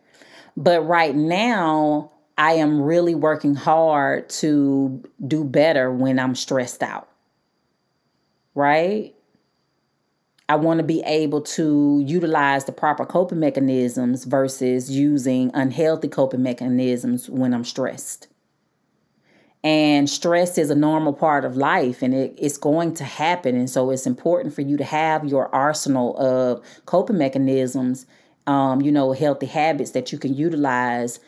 [0.55, 7.09] But right now, I am really working hard to do better when I'm stressed out,
[8.53, 9.15] right?
[10.49, 16.41] I want to be able to utilize the proper coping mechanisms versus using unhealthy coping
[16.41, 18.27] mechanisms when I'm stressed.
[19.63, 23.55] And stress is a normal part of life and it, it's going to happen.
[23.55, 28.05] And so it's important for you to have your arsenal of coping mechanisms,
[28.45, 31.19] um, you know, healthy habits that you can utilize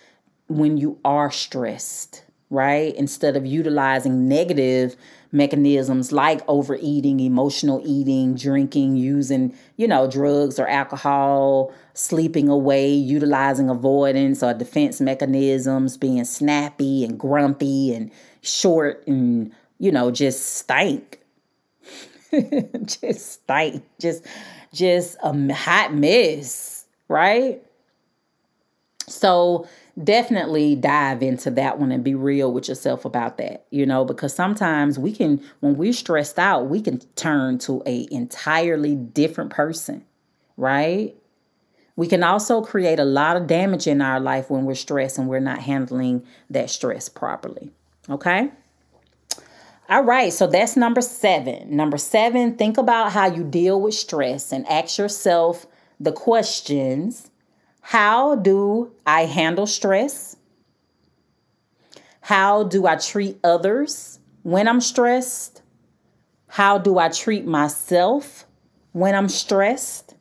[0.47, 2.95] when you are stressed, right?
[2.95, 4.95] Instead of utilizing negative
[5.31, 13.69] mechanisms like overeating, emotional eating, drinking, using, you know, drugs or alcohol, sleeping away, utilizing
[13.69, 18.11] avoidance or defense mechanisms, being snappy and grumpy and
[18.41, 21.19] short and, you know, just stank.
[22.85, 23.83] just stank.
[23.99, 24.25] Just
[24.73, 27.61] just a hot mess, right?
[29.07, 29.67] So
[30.03, 34.33] definitely dive into that one and be real with yourself about that you know because
[34.33, 40.05] sometimes we can when we're stressed out we can turn to a entirely different person
[40.57, 41.15] right
[41.95, 45.27] we can also create a lot of damage in our life when we're stressed and
[45.27, 47.71] we're not handling that stress properly
[48.09, 48.49] okay
[49.91, 51.75] all right, so that's number seven.
[51.75, 55.65] Number seven, think about how you deal with stress and ask yourself
[55.99, 57.28] the questions
[57.89, 60.35] how do I handle stress?
[62.21, 65.63] How do I treat others when I'm stressed?
[66.45, 68.45] How do I treat myself
[68.91, 70.13] when I'm stressed?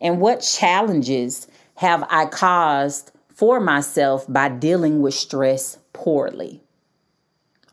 [0.00, 1.46] And what challenges
[1.76, 6.60] have I caused for myself by dealing with stress poorly?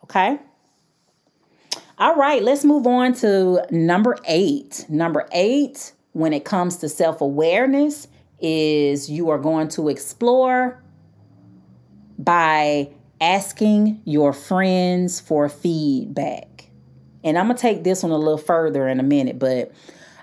[0.04, 0.38] Okay.
[1.98, 4.86] All right, let's move on to number eight.
[4.90, 8.08] Number eight, when it comes to self awareness,
[8.40, 10.82] is you are going to explore
[12.18, 12.90] by
[13.22, 16.70] asking your friends for feedback.
[17.24, 19.72] And I'm going to take this one a little further in a minute, but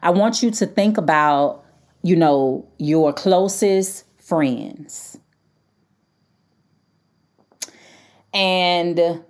[0.03, 1.65] I want you to think about,
[2.03, 5.19] you know, your closest friends.
[8.33, 9.25] And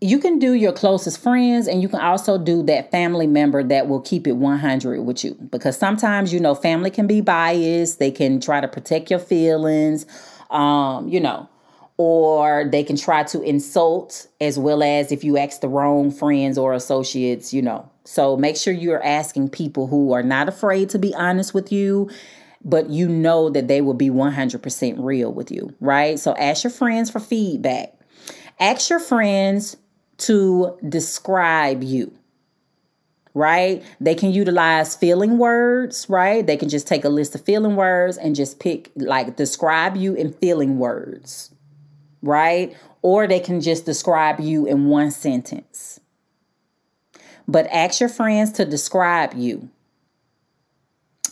[0.00, 3.88] you can do your closest friends and you can also do that family member that
[3.88, 5.34] will keep it 100 with you.
[5.50, 7.98] Because sometimes you know family can be biased.
[7.98, 10.06] They can try to protect your feelings
[10.50, 11.48] um you know
[11.96, 16.58] or they can try to insult as well as if you ask the wrong friends
[16.58, 17.90] or associates you know.
[18.04, 22.10] So make sure you're asking people who are not afraid to be honest with you
[22.64, 26.18] but you know that they will be 100% real with you right?
[26.18, 27.94] So ask your friends for feedback.
[28.60, 29.76] Ask your friends
[30.18, 32.16] to describe you
[33.36, 33.84] right?
[34.00, 36.44] They can utilize feeling words, right?
[36.46, 40.14] They can just take a list of feeling words and just pick, like, describe you
[40.14, 41.50] in feeling words,
[42.22, 42.74] right?
[43.02, 46.00] Or they can just describe you in one sentence.
[47.46, 49.68] But ask your friends to describe you.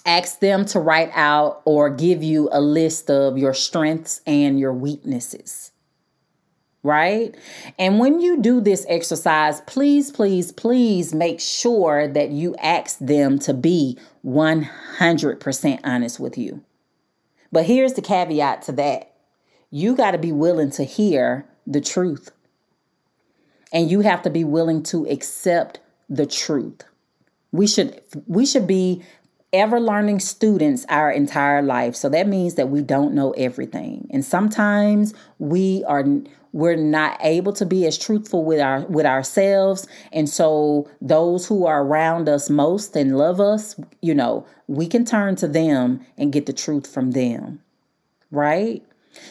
[0.04, 4.74] Ask them to write out or give you a list of your strengths and your
[4.74, 5.72] weaknesses
[6.84, 7.34] right?
[7.78, 13.40] And when you do this exercise, please, please, please make sure that you ask them
[13.40, 16.62] to be 100% honest with you.
[17.50, 19.10] But here's the caveat to that
[19.70, 22.30] you got to be willing to hear the truth.
[23.72, 26.82] And you have to be willing to accept the truth.
[27.50, 29.02] We should we should be
[29.52, 31.94] ever learning students our entire life.
[31.96, 34.08] So that means that we don't know everything.
[34.10, 36.04] And sometimes we are
[36.54, 41.66] we're not able to be as truthful with our with ourselves and so those who
[41.66, 46.32] are around us most and love us you know we can turn to them and
[46.32, 47.60] get the truth from them
[48.30, 48.82] right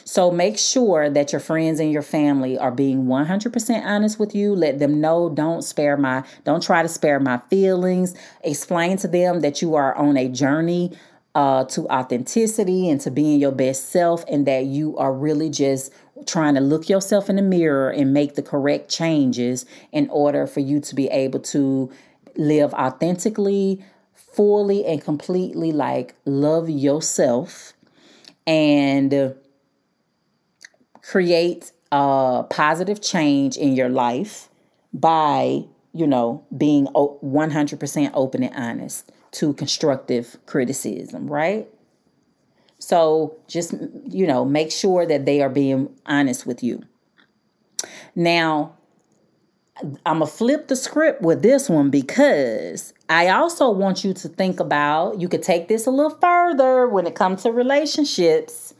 [0.05, 4.55] so make sure that your friends and your family are being 100% honest with you.
[4.55, 8.15] Let them know don't spare my don't try to spare my feelings.
[8.45, 10.93] Explain to them that you are on a journey
[11.35, 15.91] uh, to authenticity and to being your best self, and that you are really just
[16.25, 20.59] trying to look yourself in the mirror and make the correct changes in order for
[20.59, 21.91] you to be able to
[22.35, 27.73] live authentically, fully, and completely like love yourself
[28.47, 29.35] and
[31.01, 34.49] create a positive change in your life
[34.93, 35.63] by,
[35.93, 41.67] you know, being 100% open and honest to constructive criticism, right?
[42.83, 43.73] So just,
[44.09, 46.83] you know, make sure that they are being honest with you.
[48.13, 48.73] Now,
[50.05, 54.27] I'm going to flip the script with this one because I also want you to
[54.27, 58.73] think about, you could take this a little further when it comes to relationships.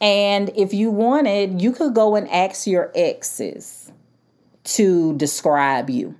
[0.00, 3.92] And if you wanted, you could go and ask your exes
[4.64, 6.16] to describe you.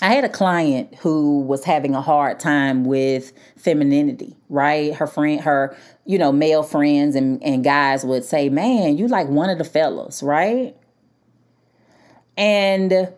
[0.00, 4.94] I had a client who was having a hard time with femininity, right?
[4.94, 9.28] Her friend, her, you know, male friends and, and guys would say, Man, you like
[9.28, 10.76] one of the fellas, right?
[12.36, 13.12] And,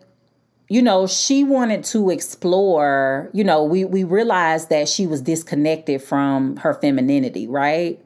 [0.69, 6.01] you know, she wanted to explore, you know, we, we realized that she was disconnected
[6.01, 8.03] from her femininity, right?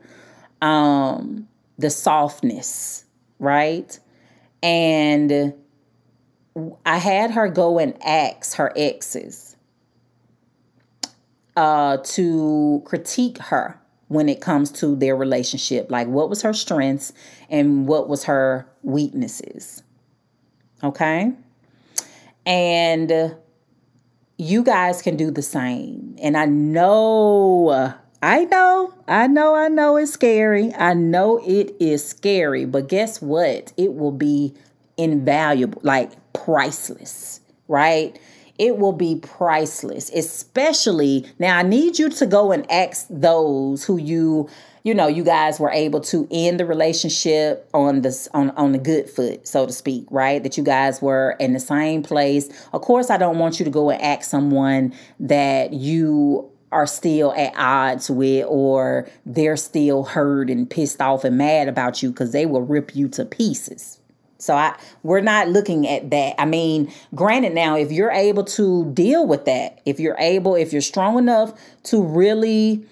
[0.61, 1.47] Um,
[1.78, 3.05] the softness,
[3.39, 3.97] right?
[4.61, 5.53] And
[6.86, 9.56] I had her go and ask her exes
[11.56, 15.91] uh, to critique her when it comes to their relationship.
[15.91, 17.12] Like, what was her strengths
[17.49, 19.84] and what was her weaknesses?
[20.84, 21.34] Okay.
[22.45, 23.36] And
[24.38, 26.16] you guys can do the same.
[26.22, 30.74] And I know, I know, I know, I know it's scary.
[30.74, 33.74] I know it is scary, but guess what?
[33.75, 34.54] It will be
[34.97, 38.20] invaluable, like priceless, right?
[38.57, 41.57] It will be priceless, especially now.
[41.57, 44.49] I need you to go and ask those who you,
[44.83, 48.78] you know, you guys were able to end the relationship on this on on the
[48.78, 50.41] good foot, so to speak, right?
[50.41, 52.47] That you guys were in the same place.
[52.71, 57.33] Of course, I don't want you to go and ask someone that you are still
[57.33, 62.32] at odds with or they're still hurt and pissed off and mad about you because
[62.32, 63.99] they will rip you to pieces
[64.46, 66.39] so I we're not looking at that.
[66.39, 70.72] I mean, granted now if you're able to deal with that, if you're able, if
[70.72, 71.54] you're strong enough
[71.84, 72.86] to really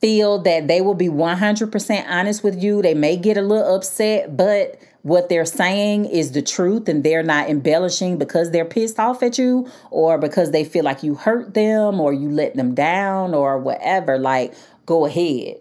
[0.00, 4.36] feel that they will be 100% honest with you, they may get a little upset,
[4.36, 9.22] but what they're saying is the truth and they're not embellishing because they're pissed off
[9.22, 13.34] at you or because they feel like you hurt them or you let them down
[13.34, 14.54] or whatever, like
[14.86, 15.56] go ahead.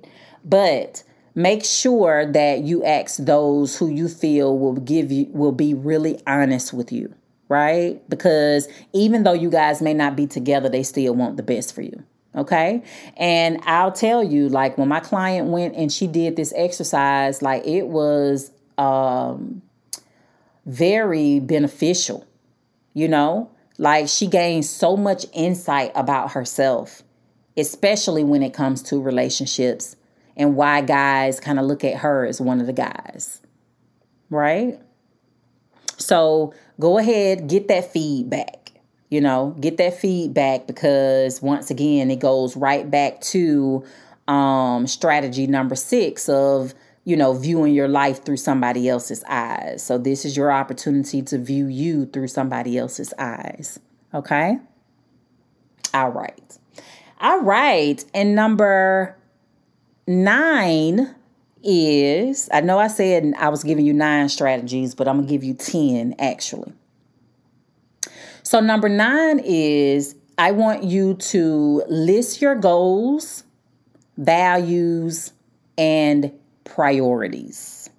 [0.46, 1.04] But
[1.36, 6.22] make sure that you ask those who you feel will give you will be really
[6.28, 7.14] honest with you
[7.52, 8.02] right?
[8.10, 11.82] Because even though you guys may not be together they still want the best for
[11.82, 12.04] you
[12.36, 12.82] okay?
[13.18, 17.66] And i'll tell you like when my client went and she did this exercise like
[17.66, 19.62] it was um
[20.66, 22.26] very beneficial
[22.94, 23.50] you know?
[23.78, 27.04] Like she gained so much insight about herself
[27.58, 29.96] especially when it comes to relationships
[30.36, 33.42] and why guys kind of look at her as one of the guys.
[34.30, 34.80] Right?
[35.98, 38.72] So go ahead, get that feedback.
[39.10, 43.84] You know, get that feedback because once again, it goes right back to
[44.28, 49.84] um, strategy number six of you know, viewing your life through somebody else's eyes.
[49.84, 53.80] So this is your opportunity to view you through somebody else's eyes.
[54.14, 54.58] Okay?
[55.94, 56.58] All right.
[57.20, 58.04] All right.
[58.14, 59.18] And number
[60.08, 61.16] nine
[61.64, 65.32] is I know I said I was giving you nine strategies, but I'm going to
[65.32, 66.74] give you 10 actually.
[68.44, 73.44] So, number nine is I want you to list your goals,
[74.18, 75.34] values,
[75.78, 76.32] and
[76.64, 77.90] priorities.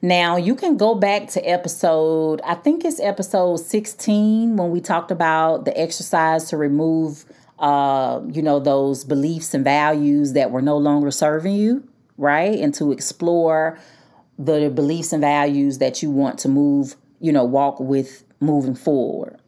[0.00, 5.10] Now, you can go back to episode, I think it's episode 16 when we talked
[5.10, 7.24] about the exercise to remove
[7.58, 11.86] uh, you know, those beliefs and values that were no longer serving you,
[12.18, 12.58] right?
[12.58, 13.78] And to explore
[14.38, 19.38] the beliefs and values that you want to move, you know, walk with moving forward.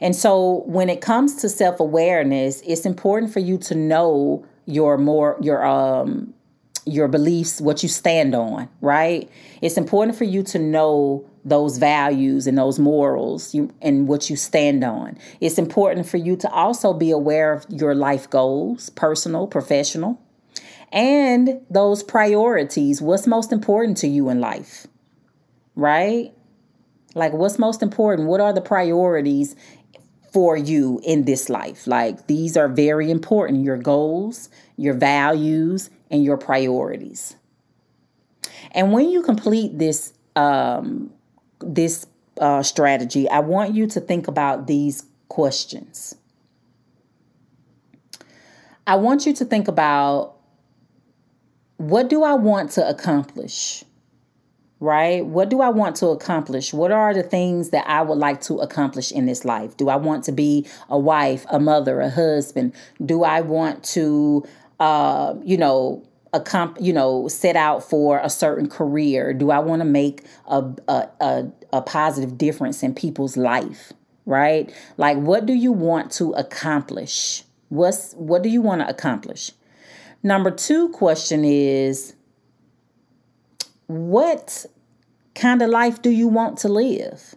[0.00, 5.36] And so when it comes to self-awareness, it's important for you to know your more
[5.42, 6.32] your um
[6.86, 9.30] your beliefs, what you stand on, right?
[9.62, 14.36] It's important for you to know those values and those morals you, and what you
[14.36, 15.18] stand on.
[15.40, 20.20] It's important for you to also be aware of your life goals, personal, professional,
[20.92, 23.02] and those priorities.
[23.02, 24.86] What's most important to you in life,
[25.74, 26.32] right?
[27.14, 28.28] Like, what's most important?
[28.28, 29.54] What are the priorities
[30.32, 31.86] for you in this life?
[31.86, 37.36] Like, these are very important your goals, your values, and your priorities.
[38.72, 41.12] And when you complete this, um,
[41.60, 42.06] this
[42.40, 46.14] uh, strategy, I want you to think about these questions.
[48.86, 50.36] I want you to think about
[51.76, 53.84] what do I want to accomplish?
[54.84, 55.24] right?
[55.24, 56.74] What do I want to accomplish?
[56.74, 59.76] What are the things that I would like to accomplish in this life?
[59.78, 62.74] Do I want to be a wife, a mother, a husband?
[63.04, 64.44] Do I want to,
[64.84, 69.32] uh, you know, accom- you know, set out for a certain career?
[69.32, 73.94] Do I want to make a, a, a, a positive difference in people's life?
[74.26, 74.70] Right?
[74.98, 77.44] Like, what do you want to accomplish?
[77.70, 79.52] What's what do you want to accomplish?
[80.22, 82.14] Number two question is
[83.86, 84.66] what
[85.34, 87.34] kind of life do you want to live?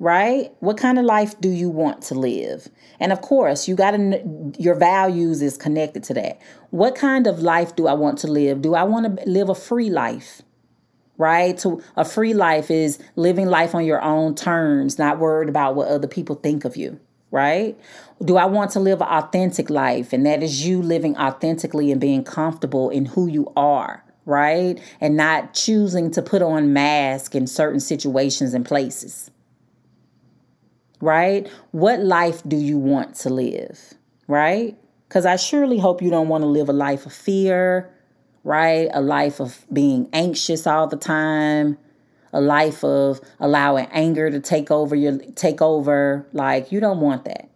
[0.00, 0.50] Right?
[0.60, 2.68] What kind of life do you want to live?
[2.98, 6.40] And of course, you got to, your values is connected to that.
[6.70, 8.62] What kind of life do I want to live?
[8.62, 10.42] Do I want to live a free life?
[11.18, 11.60] Right?
[11.60, 15.88] So a free life is living life on your own terms, not worried about what
[15.88, 16.98] other people think of you
[17.30, 17.78] right?
[18.24, 20.12] Do I want to live an authentic life?
[20.12, 24.80] And that is you living authentically and being comfortable in who you are, right?
[25.00, 29.30] And not choosing to put on mask in certain situations and places.
[31.00, 31.48] Right?
[31.70, 33.94] What life do you want to live?
[34.26, 34.76] Right?
[35.08, 37.90] Because I surely hope you don't want to live a life of fear,
[38.44, 38.88] right?
[38.92, 41.78] A life of being anxious all the time,
[42.32, 46.26] a life of allowing anger to take over your take over.
[46.32, 47.48] Like you don't want that.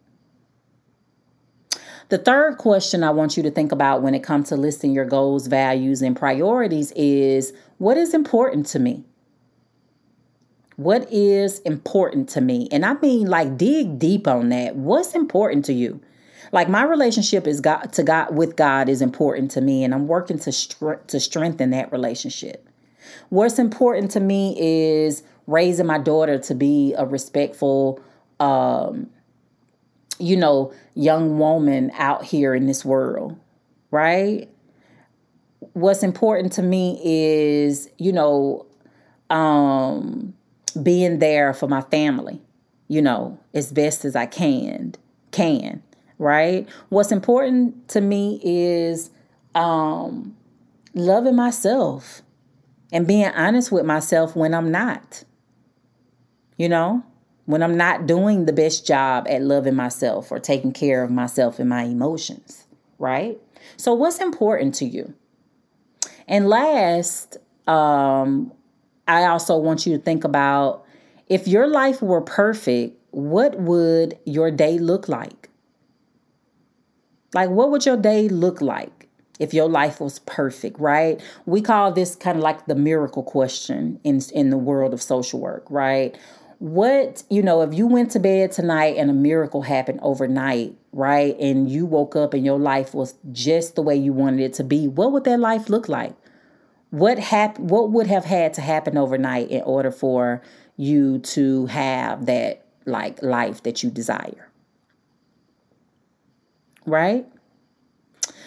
[2.11, 5.07] The third question I want you to think about when it comes to listing your
[5.07, 9.05] goals, values, and priorities is what is important to me?
[10.77, 12.69] What is important to me?
[12.73, 14.77] And I mean, like, dig deep on that.
[14.77, 16.01] What's important to you?
[16.53, 20.07] Like my relationship is God to God with God is important to me, and I'm
[20.07, 22.69] working to str- to strengthen that relationship.
[23.29, 28.01] What's important to me is raising my daughter to be a respectful,
[28.41, 29.11] um,
[30.19, 33.37] you know, young woman out here in this world,
[33.91, 34.49] right?
[35.73, 38.67] What's important to me is, you know,
[39.29, 40.35] um,
[40.83, 42.41] being there for my family,
[42.89, 44.95] you know, as best as I can,
[45.31, 45.83] can,
[46.19, 46.69] right?
[46.89, 49.11] What's important to me is
[49.55, 50.37] um,
[50.95, 52.23] loving myself
[52.93, 55.25] and being honest with myself when I'm not,
[56.57, 57.05] you know?
[57.47, 61.59] when I'm not doing the best job at loving myself or taking care of myself
[61.59, 62.65] and my emotions,
[62.99, 63.39] right?
[63.77, 65.15] So, what's important to you?
[66.27, 67.37] And last,
[67.67, 68.53] um,
[69.06, 70.85] I also want you to think about
[71.28, 75.48] if your life were perfect, what would your day look like?
[77.35, 79.09] Like, what would your day look like
[79.39, 81.20] if your life was perfect, right?
[81.47, 85.40] We call this kind of like the miracle question in, in the world of social
[85.40, 86.16] work, right?
[86.64, 91.39] what you know if you went to bed tonight and a miracle happened overnight right
[91.39, 94.64] and you woke up and your life was just the way you wanted it to
[94.64, 96.14] be what would that life look like
[96.95, 100.43] what hap- what would have had to happen overnight in order for
[100.77, 104.49] you to have that like life that you desire
[106.87, 107.27] right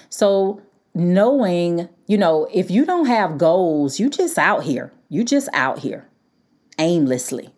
[0.10, 0.62] so
[0.98, 4.92] knowing, you know, if you don't have goals, you just out here.
[5.10, 6.08] You just out here
[6.80, 7.54] aimlessly.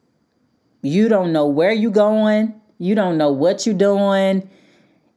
[0.81, 2.59] You don't know where you're going.
[2.77, 4.49] You don't know what you're doing.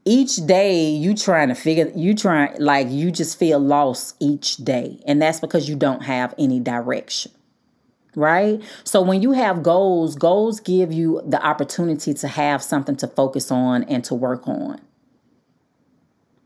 [0.05, 5.01] Each day you trying to figure you trying like you just feel lost each day.
[5.07, 7.33] And that's because you don't have any direction.
[8.15, 8.61] Right?
[8.85, 13.51] So when you have goals, goals give you the opportunity to have something to focus
[13.51, 14.81] on and to work on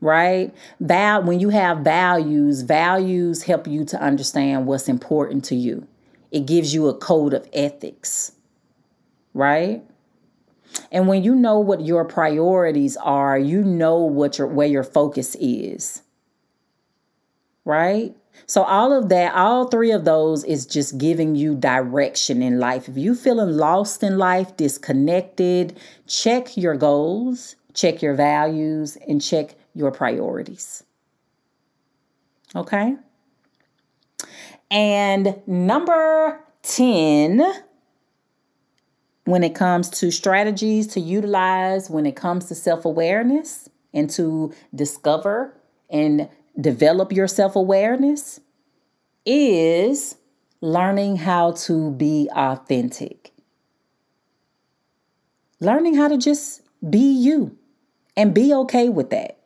[0.01, 0.53] right?
[0.79, 5.87] Val when you have values, values help you to understand what's important to you.
[6.31, 8.33] It gives you a code of ethics,
[9.33, 9.83] right?
[10.91, 15.35] And when you know what your priorities are, you know what your where your focus
[15.39, 16.01] is.
[17.65, 18.15] Right?
[18.45, 22.87] So all of that, all three of those is just giving you direction in life.
[22.87, 29.55] If you feeling lost in life, disconnected, check your goals, check your values, and check
[29.73, 30.83] your priorities.
[32.55, 32.95] Okay?
[34.71, 37.43] And number 10,
[39.27, 44.53] when it comes to strategies to utilize, when it comes to self awareness and to
[44.73, 45.53] discover
[45.89, 46.29] and
[46.59, 48.39] develop your self awareness,
[49.25, 50.15] is
[50.61, 53.31] learning how to be authentic.
[55.59, 57.57] Learning how to just be you
[58.15, 59.37] and be okay with that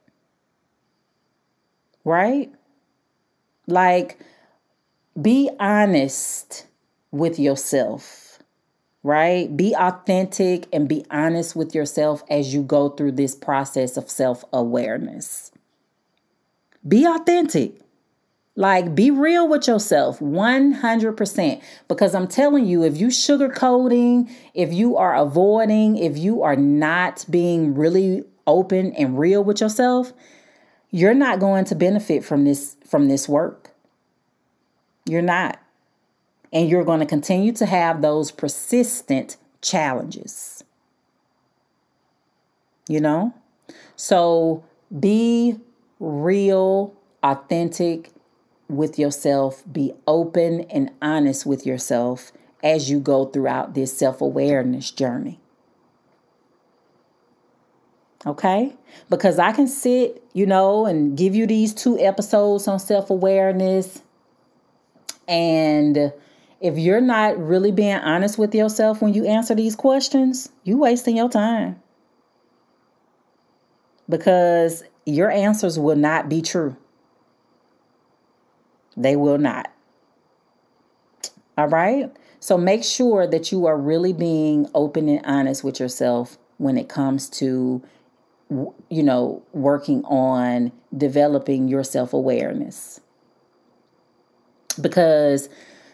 [2.03, 2.51] right?
[3.67, 4.19] Like,
[5.19, 6.65] be honest
[7.11, 8.20] with yourself,
[9.03, 9.55] right?
[9.55, 14.43] Be authentic and be honest with yourself as you go through this process of self
[14.53, 15.51] awareness.
[16.87, 17.79] Be authentic.
[18.55, 21.61] Like, be real with yourself 100%.
[21.87, 27.25] Because I'm telling you, if you sugarcoating, if you are avoiding, if you are not
[27.29, 30.11] being really open and real with yourself,
[30.89, 33.71] you're not going to benefit from this from this work.
[35.05, 35.60] You're not.
[36.53, 40.63] And you're going to continue to have those persistent challenges.
[42.87, 43.33] You know?
[43.95, 44.63] So
[44.99, 45.59] be
[45.99, 48.11] real, authentic
[48.67, 52.31] with yourself, be open and honest with yourself
[52.63, 55.39] as you go throughout this self awareness journey.
[58.25, 58.75] Okay?
[59.09, 64.01] Because I can sit, you know, and give you these two episodes on self awareness.
[65.27, 66.13] And
[66.61, 71.17] if you're not really being honest with yourself when you answer these questions, you're wasting
[71.17, 71.81] your time.
[74.07, 76.77] Because your answers will not be true.
[78.95, 79.71] They will not.
[81.57, 82.11] All right?
[82.39, 86.87] So make sure that you are really being open and honest with yourself when it
[86.87, 87.81] comes to
[88.89, 92.99] you know, working on developing your self awareness.
[94.79, 95.49] Because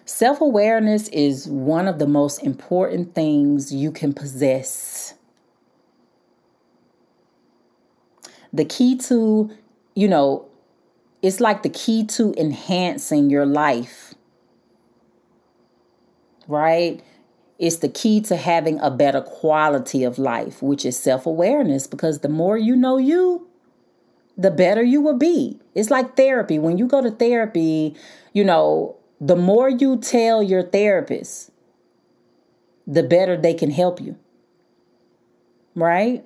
[0.07, 5.13] self awareness is one of the most important things you can possess.
[8.53, 9.51] The key to,
[9.93, 10.47] you know,
[11.21, 14.15] it's like the key to enhancing your life,
[16.47, 17.01] right?
[17.59, 22.19] It's the key to having a better quality of life, which is self awareness, because
[22.19, 23.47] the more you know you,
[24.37, 25.59] the better you will be.
[25.75, 26.59] It's like therapy.
[26.59, 27.95] When you go to therapy,
[28.33, 31.51] you know, the more you tell your therapist,
[32.85, 34.17] the better they can help you.
[35.75, 36.23] Right?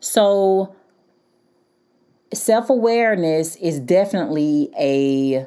[0.00, 0.74] So,
[2.32, 5.46] self awareness is definitely a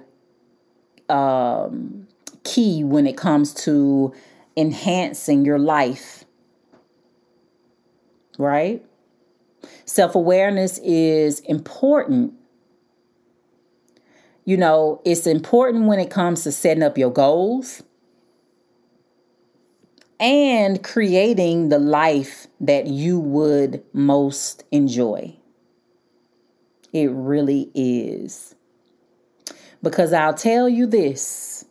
[1.14, 2.08] um,
[2.44, 4.14] key when it comes to
[4.56, 6.26] enhancing your life.
[8.38, 8.86] Right?
[9.86, 12.34] Self awareness is important.
[14.48, 17.84] You know, it's important when it comes to setting up your goals
[20.22, 25.36] and creating the life that you would most enjoy.
[26.94, 28.56] It really is.
[29.84, 31.66] Because I'll tell you this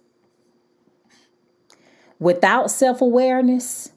[2.19, 3.91] Without self awareness,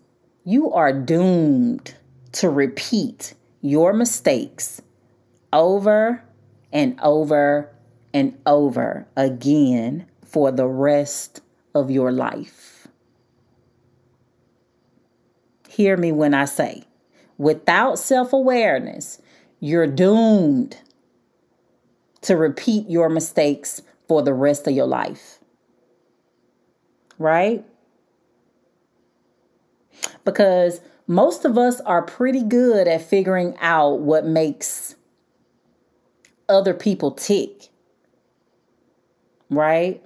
[0.45, 1.95] you are doomed
[2.31, 4.81] to repeat your mistakes
[5.51, 6.23] over
[6.71, 7.75] and over
[8.13, 11.41] and over again for the rest
[11.75, 12.87] of your life.
[15.67, 16.83] Hear me when I say,
[17.37, 19.21] without self awareness,
[19.59, 20.77] you're doomed
[22.21, 25.39] to repeat your mistakes for the rest of your life.
[27.17, 27.63] Right?
[30.23, 34.95] because most of us are pretty good at figuring out what makes
[36.47, 37.69] other people tick.
[39.49, 40.03] Right?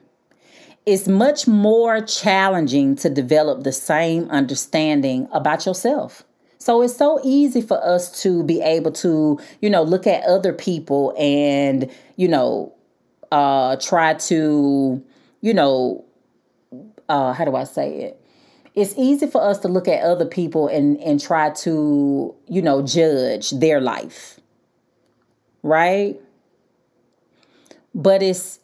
[0.85, 6.23] It's much more challenging to develop the same understanding about yourself.
[6.59, 10.53] So it's so easy for us to be able to, you know, look at other
[10.53, 12.73] people and, you know,
[13.31, 15.03] uh try to,
[15.41, 16.05] you know,
[17.09, 18.25] uh how do I say it?
[18.75, 22.81] It's easy for us to look at other people and and try to, you know,
[22.81, 24.39] judge their life.
[25.63, 26.19] Right?
[27.93, 28.59] But it's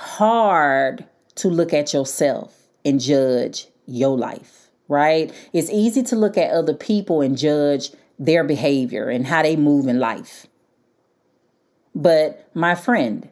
[0.00, 1.04] hard
[1.36, 5.32] to look at yourself and judge your life, right?
[5.52, 9.86] It's easy to look at other people and judge their behavior and how they move
[9.86, 10.46] in life.
[11.94, 13.28] But my friend,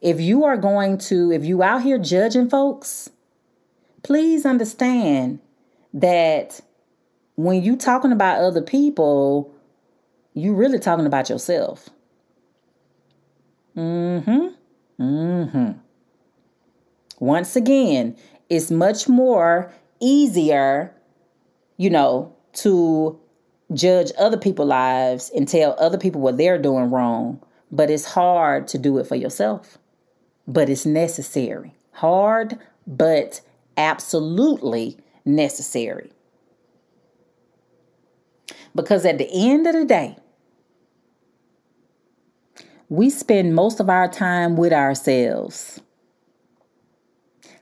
[0.00, 3.10] if you are going to, if you out here judging folks,
[4.02, 5.38] please understand
[5.94, 6.60] that
[7.36, 9.54] when you talking about other people,
[10.34, 11.88] you really talking about yourself.
[13.76, 14.48] Mm-hmm.
[15.02, 15.70] Mm-hmm.
[17.20, 18.16] Once again,
[18.48, 19.70] it's much more
[20.00, 20.92] easier,
[21.76, 23.18] you know, to
[23.72, 27.40] judge other people's lives and tell other people what they're doing wrong,
[27.70, 29.78] but it's hard to do it for yourself.
[30.48, 31.74] But it's necessary.
[31.92, 33.42] Hard, but
[33.76, 36.12] absolutely necessary.
[38.74, 40.16] Because at the end of the day,
[42.88, 45.80] we spend most of our time with ourselves.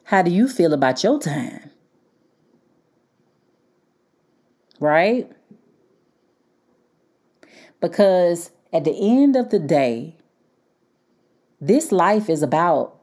[0.09, 1.71] How do you feel about your time?
[4.81, 5.31] Right?
[7.79, 10.17] Because at the end of the day,
[11.61, 12.99] this life is about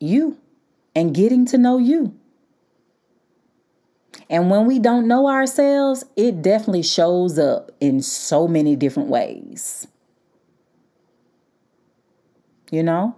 [0.00, 0.38] you
[0.96, 2.14] and getting to know you.
[4.30, 9.86] And when we don't know ourselves, it definitely shows up in so many different ways.
[12.70, 13.16] You know?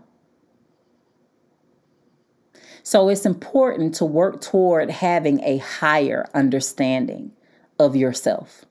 [2.91, 7.31] So it's important to work toward having a higher understanding
[7.79, 8.65] of yourself.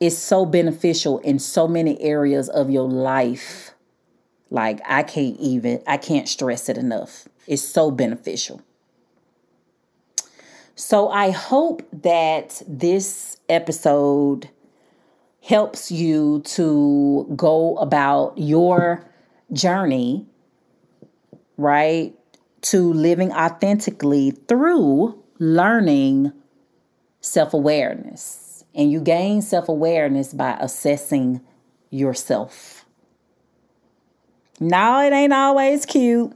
[0.00, 3.74] It's so beneficial in so many areas of your life.
[4.48, 7.28] Like, I can't even, I can't stress it enough.
[7.46, 8.62] It's so beneficial.
[10.74, 14.48] So I hope that this episode
[15.42, 19.04] helps you to go about your
[19.52, 20.26] journey
[21.56, 22.14] right,
[22.62, 26.32] to living authentically through learning
[27.20, 28.64] self awareness.
[28.74, 31.40] And you gain self awareness by assessing
[31.90, 32.84] yourself.
[34.58, 36.32] No, it ain't always cute.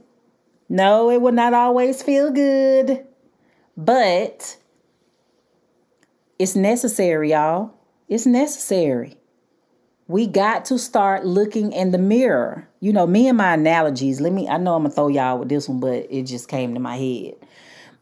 [0.69, 3.05] No, it will not always feel good.
[3.75, 4.57] But
[6.39, 7.73] it's necessary, y'all.
[8.07, 9.17] It's necessary
[10.11, 12.67] we got to start looking in the mirror.
[12.81, 15.49] You know, me and my analogies, let me, I know I'm gonna throw y'all with
[15.49, 17.35] this one, but it just came to my head.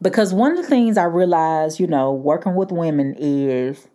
[0.02, 3.86] Because one of the things I realized, you know, working with women is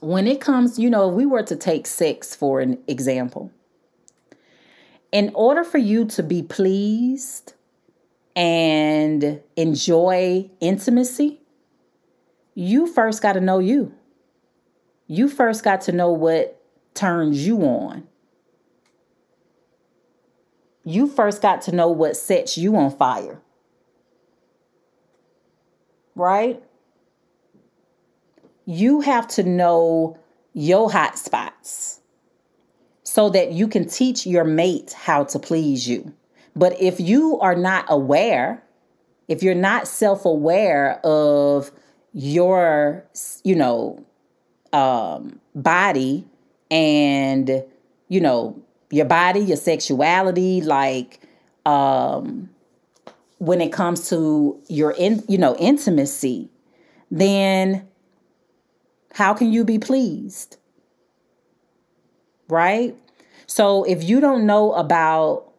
[0.00, 3.50] when it comes, you know, if we were to take sex for an example,
[5.10, 7.54] in order for you to be pleased
[8.34, 11.40] and enjoy intimacy,
[12.54, 13.94] you first got to know you.
[15.06, 16.60] You first got to know what
[16.92, 18.06] turns you on.
[20.86, 23.42] You first got to know what sets you on fire.
[26.14, 26.62] Right?
[28.64, 30.16] You have to know
[30.52, 32.00] your hot spots
[33.02, 36.14] so that you can teach your mate how to please you.
[36.54, 38.62] But if you are not aware,
[39.26, 41.72] if you're not self aware of
[42.12, 43.04] your,
[43.42, 44.06] you know,
[44.72, 46.24] um, body
[46.70, 47.64] and
[48.08, 51.20] you know your body your sexuality like
[51.64, 52.48] um
[53.38, 56.48] when it comes to your in you know intimacy
[57.10, 57.86] then
[59.16, 60.58] how can you be pleased?
[62.48, 62.94] Right?
[63.46, 65.52] So if you don't know about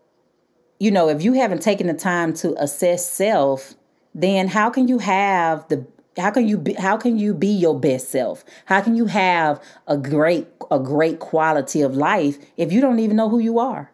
[0.79, 3.73] you know if you haven't taken the time to assess self
[4.13, 5.87] then how can you have the
[6.17, 8.43] how can you be how can you be your best self?
[8.65, 13.17] How can you have a great a great quality of life if you don't even
[13.17, 13.91] know who you are?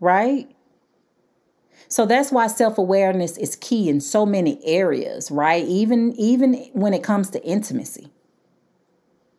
[0.00, 0.50] Right?
[1.88, 5.64] So that's why self-awareness is key in so many areas right?
[5.64, 8.10] Even even when it comes to intimacy.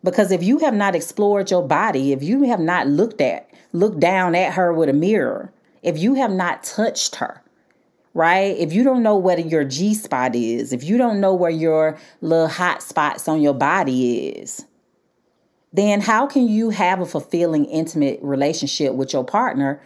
[0.03, 3.99] Because if you have not explored your body if you have not looked at looked
[3.99, 7.40] down at her with a mirror if you have not touched her
[8.13, 8.57] right?
[8.57, 11.97] If you don't know where your G spot is, if you don't know where your
[12.21, 14.65] little hot spots on your body is,
[15.73, 19.81] then how can you have a fulfilling, intimate relationship with your partner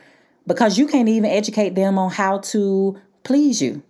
[0.48, 3.84] because you can't even educate them on how to please you?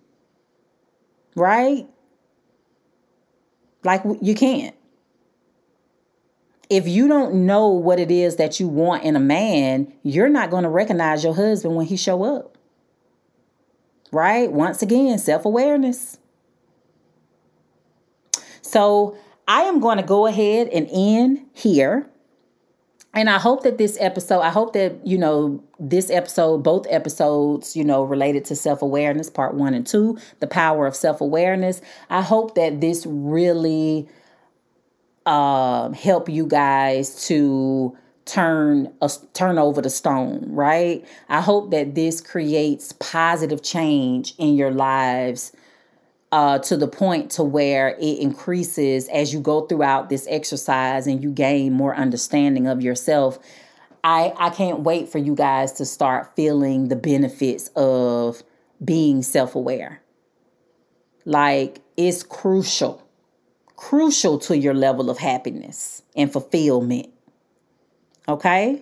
[1.36, 1.88] Right?
[3.84, 4.76] Like you can't.
[6.70, 10.50] If you don't know what it is that you want in a man, you're not
[10.50, 12.55] going to recognize your husband when he show up.
[14.12, 14.52] Right?
[14.52, 16.18] Once again, self-awareness.
[18.62, 19.18] So,
[19.48, 22.10] I am going to go ahead and end here.
[23.14, 27.76] And I hope that this episode, I hope that, you know, this episode, both episodes,
[27.76, 31.82] you know, related to self awareness, part one and two, the power of self awareness.
[32.10, 34.10] I hope that this really
[35.26, 41.94] uh, help you guys to turn a, turn over the stone right i hope that
[41.96, 45.52] this creates positive change in your lives
[46.36, 51.24] uh, to the point to where it increases as you go throughout this exercise and
[51.24, 53.40] you gain more understanding of yourself.
[54.04, 58.44] I, I can't wait for you guys to start feeling the benefits of
[58.84, 60.02] being self aware.
[61.24, 63.02] Like, it's crucial,
[63.78, 67.15] crucial to your level of happiness and fulfillment.
[68.28, 68.82] Okay?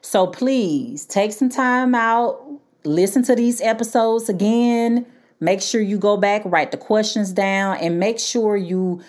[0.00, 2.40] So please take some time out,
[2.84, 5.06] listen to these episodes again
[5.42, 9.02] Make sure you go back, write the questions down, and make sure you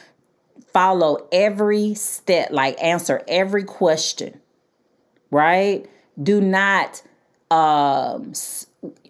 [0.73, 4.41] follow every step, like answer every question,
[5.29, 5.87] right?
[6.23, 7.03] Do not,
[7.51, 8.33] um,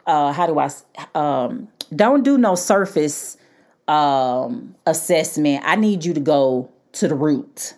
[0.05, 0.69] uh, how do I,
[1.15, 3.37] um, don't do no surface
[3.87, 5.63] um, assessment.
[5.65, 7.75] I need you to go to the root,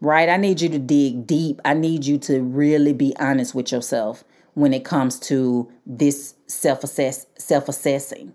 [0.00, 0.28] right?
[0.28, 1.60] I need you to dig deep.
[1.64, 7.26] I need you to really be honest with yourself when it comes to this self-assess
[7.38, 8.32] self-assessing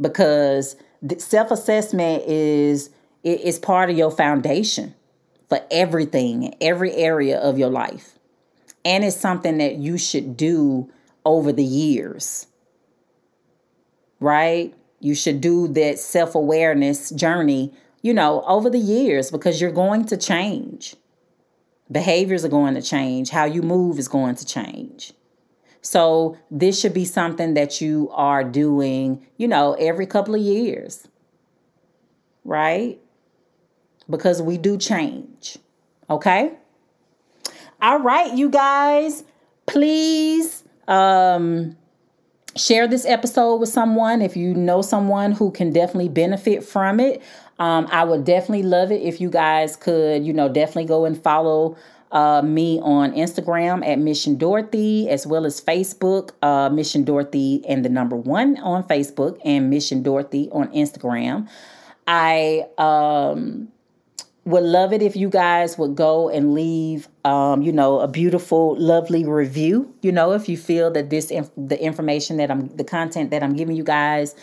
[0.00, 0.76] because
[1.18, 2.90] self-assessment is
[3.22, 4.94] it is part of your foundation
[5.48, 8.18] for everything every area of your life
[8.84, 10.90] and it's something that you should do
[11.24, 12.46] over the years
[14.20, 17.72] right you should do that self-awareness journey
[18.06, 20.96] you know over the years because you're going to change
[21.90, 23.30] Behaviors are going to change.
[23.30, 25.12] How you move is going to change.
[25.82, 31.06] So, this should be something that you are doing, you know, every couple of years,
[32.44, 32.98] right?
[34.10, 35.58] Because we do change.
[36.10, 36.54] Okay?
[37.80, 39.22] All right, you guys,
[39.66, 41.76] please um
[42.56, 47.22] share this episode with someone if you know someone who can definitely benefit from it.
[47.58, 51.20] Um, I would definitely love it if you guys could, you know, definitely go and
[51.20, 51.76] follow
[52.12, 57.84] uh, me on Instagram at Mission Dorothy, as well as Facebook, uh, Mission Dorothy, and
[57.84, 61.48] the number one on Facebook, and Mission Dorothy on Instagram.
[62.06, 63.68] I um,
[64.44, 68.78] would love it if you guys would go and leave, um, you know, a beautiful,
[68.78, 69.92] lovely review.
[70.02, 73.42] You know, if you feel that this inf- the information that I'm, the content that
[73.42, 74.36] I'm giving you guys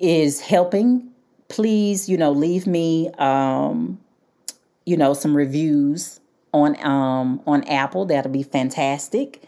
[0.00, 1.12] is helping
[1.48, 3.98] please, you know, leave me, um,
[4.84, 6.20] you know, some reviews
[6.52, 8.06] on um, on Apple.
[8.06, 9.42] That'll be fantastic.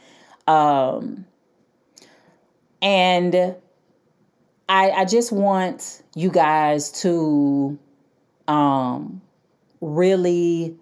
[0.47, 1.27] Um,
[2.81, 3.57] and
[4.69, 7.79] I I just want you guys to
[8.47, 9.21] um,
[9.81, 10.77] really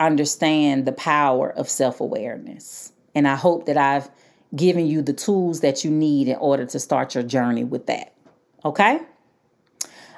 [0.00, 4.10] understand the power of self awareness, and I hope that I've
[4.54, 8.12] given you the tools that you need in order to start your journey with that.
[8.64, 9.00] Okay.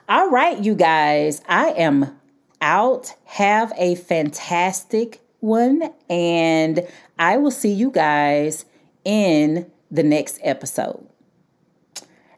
[0.09, 2.21] All right, you guys, I am
[2.61, 3.15] out.
[3.25, 6.87] Have a fantastic one, and
[7.19, 8.67] I will see you guys
[9.05, 11.05] in the next episode.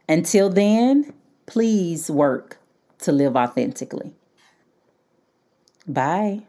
[0.09, 1.13] Until then,
[1.45, 2.59] please work
[3.01, 4.15] to live authentically.
[5.87, 6.48] Bye.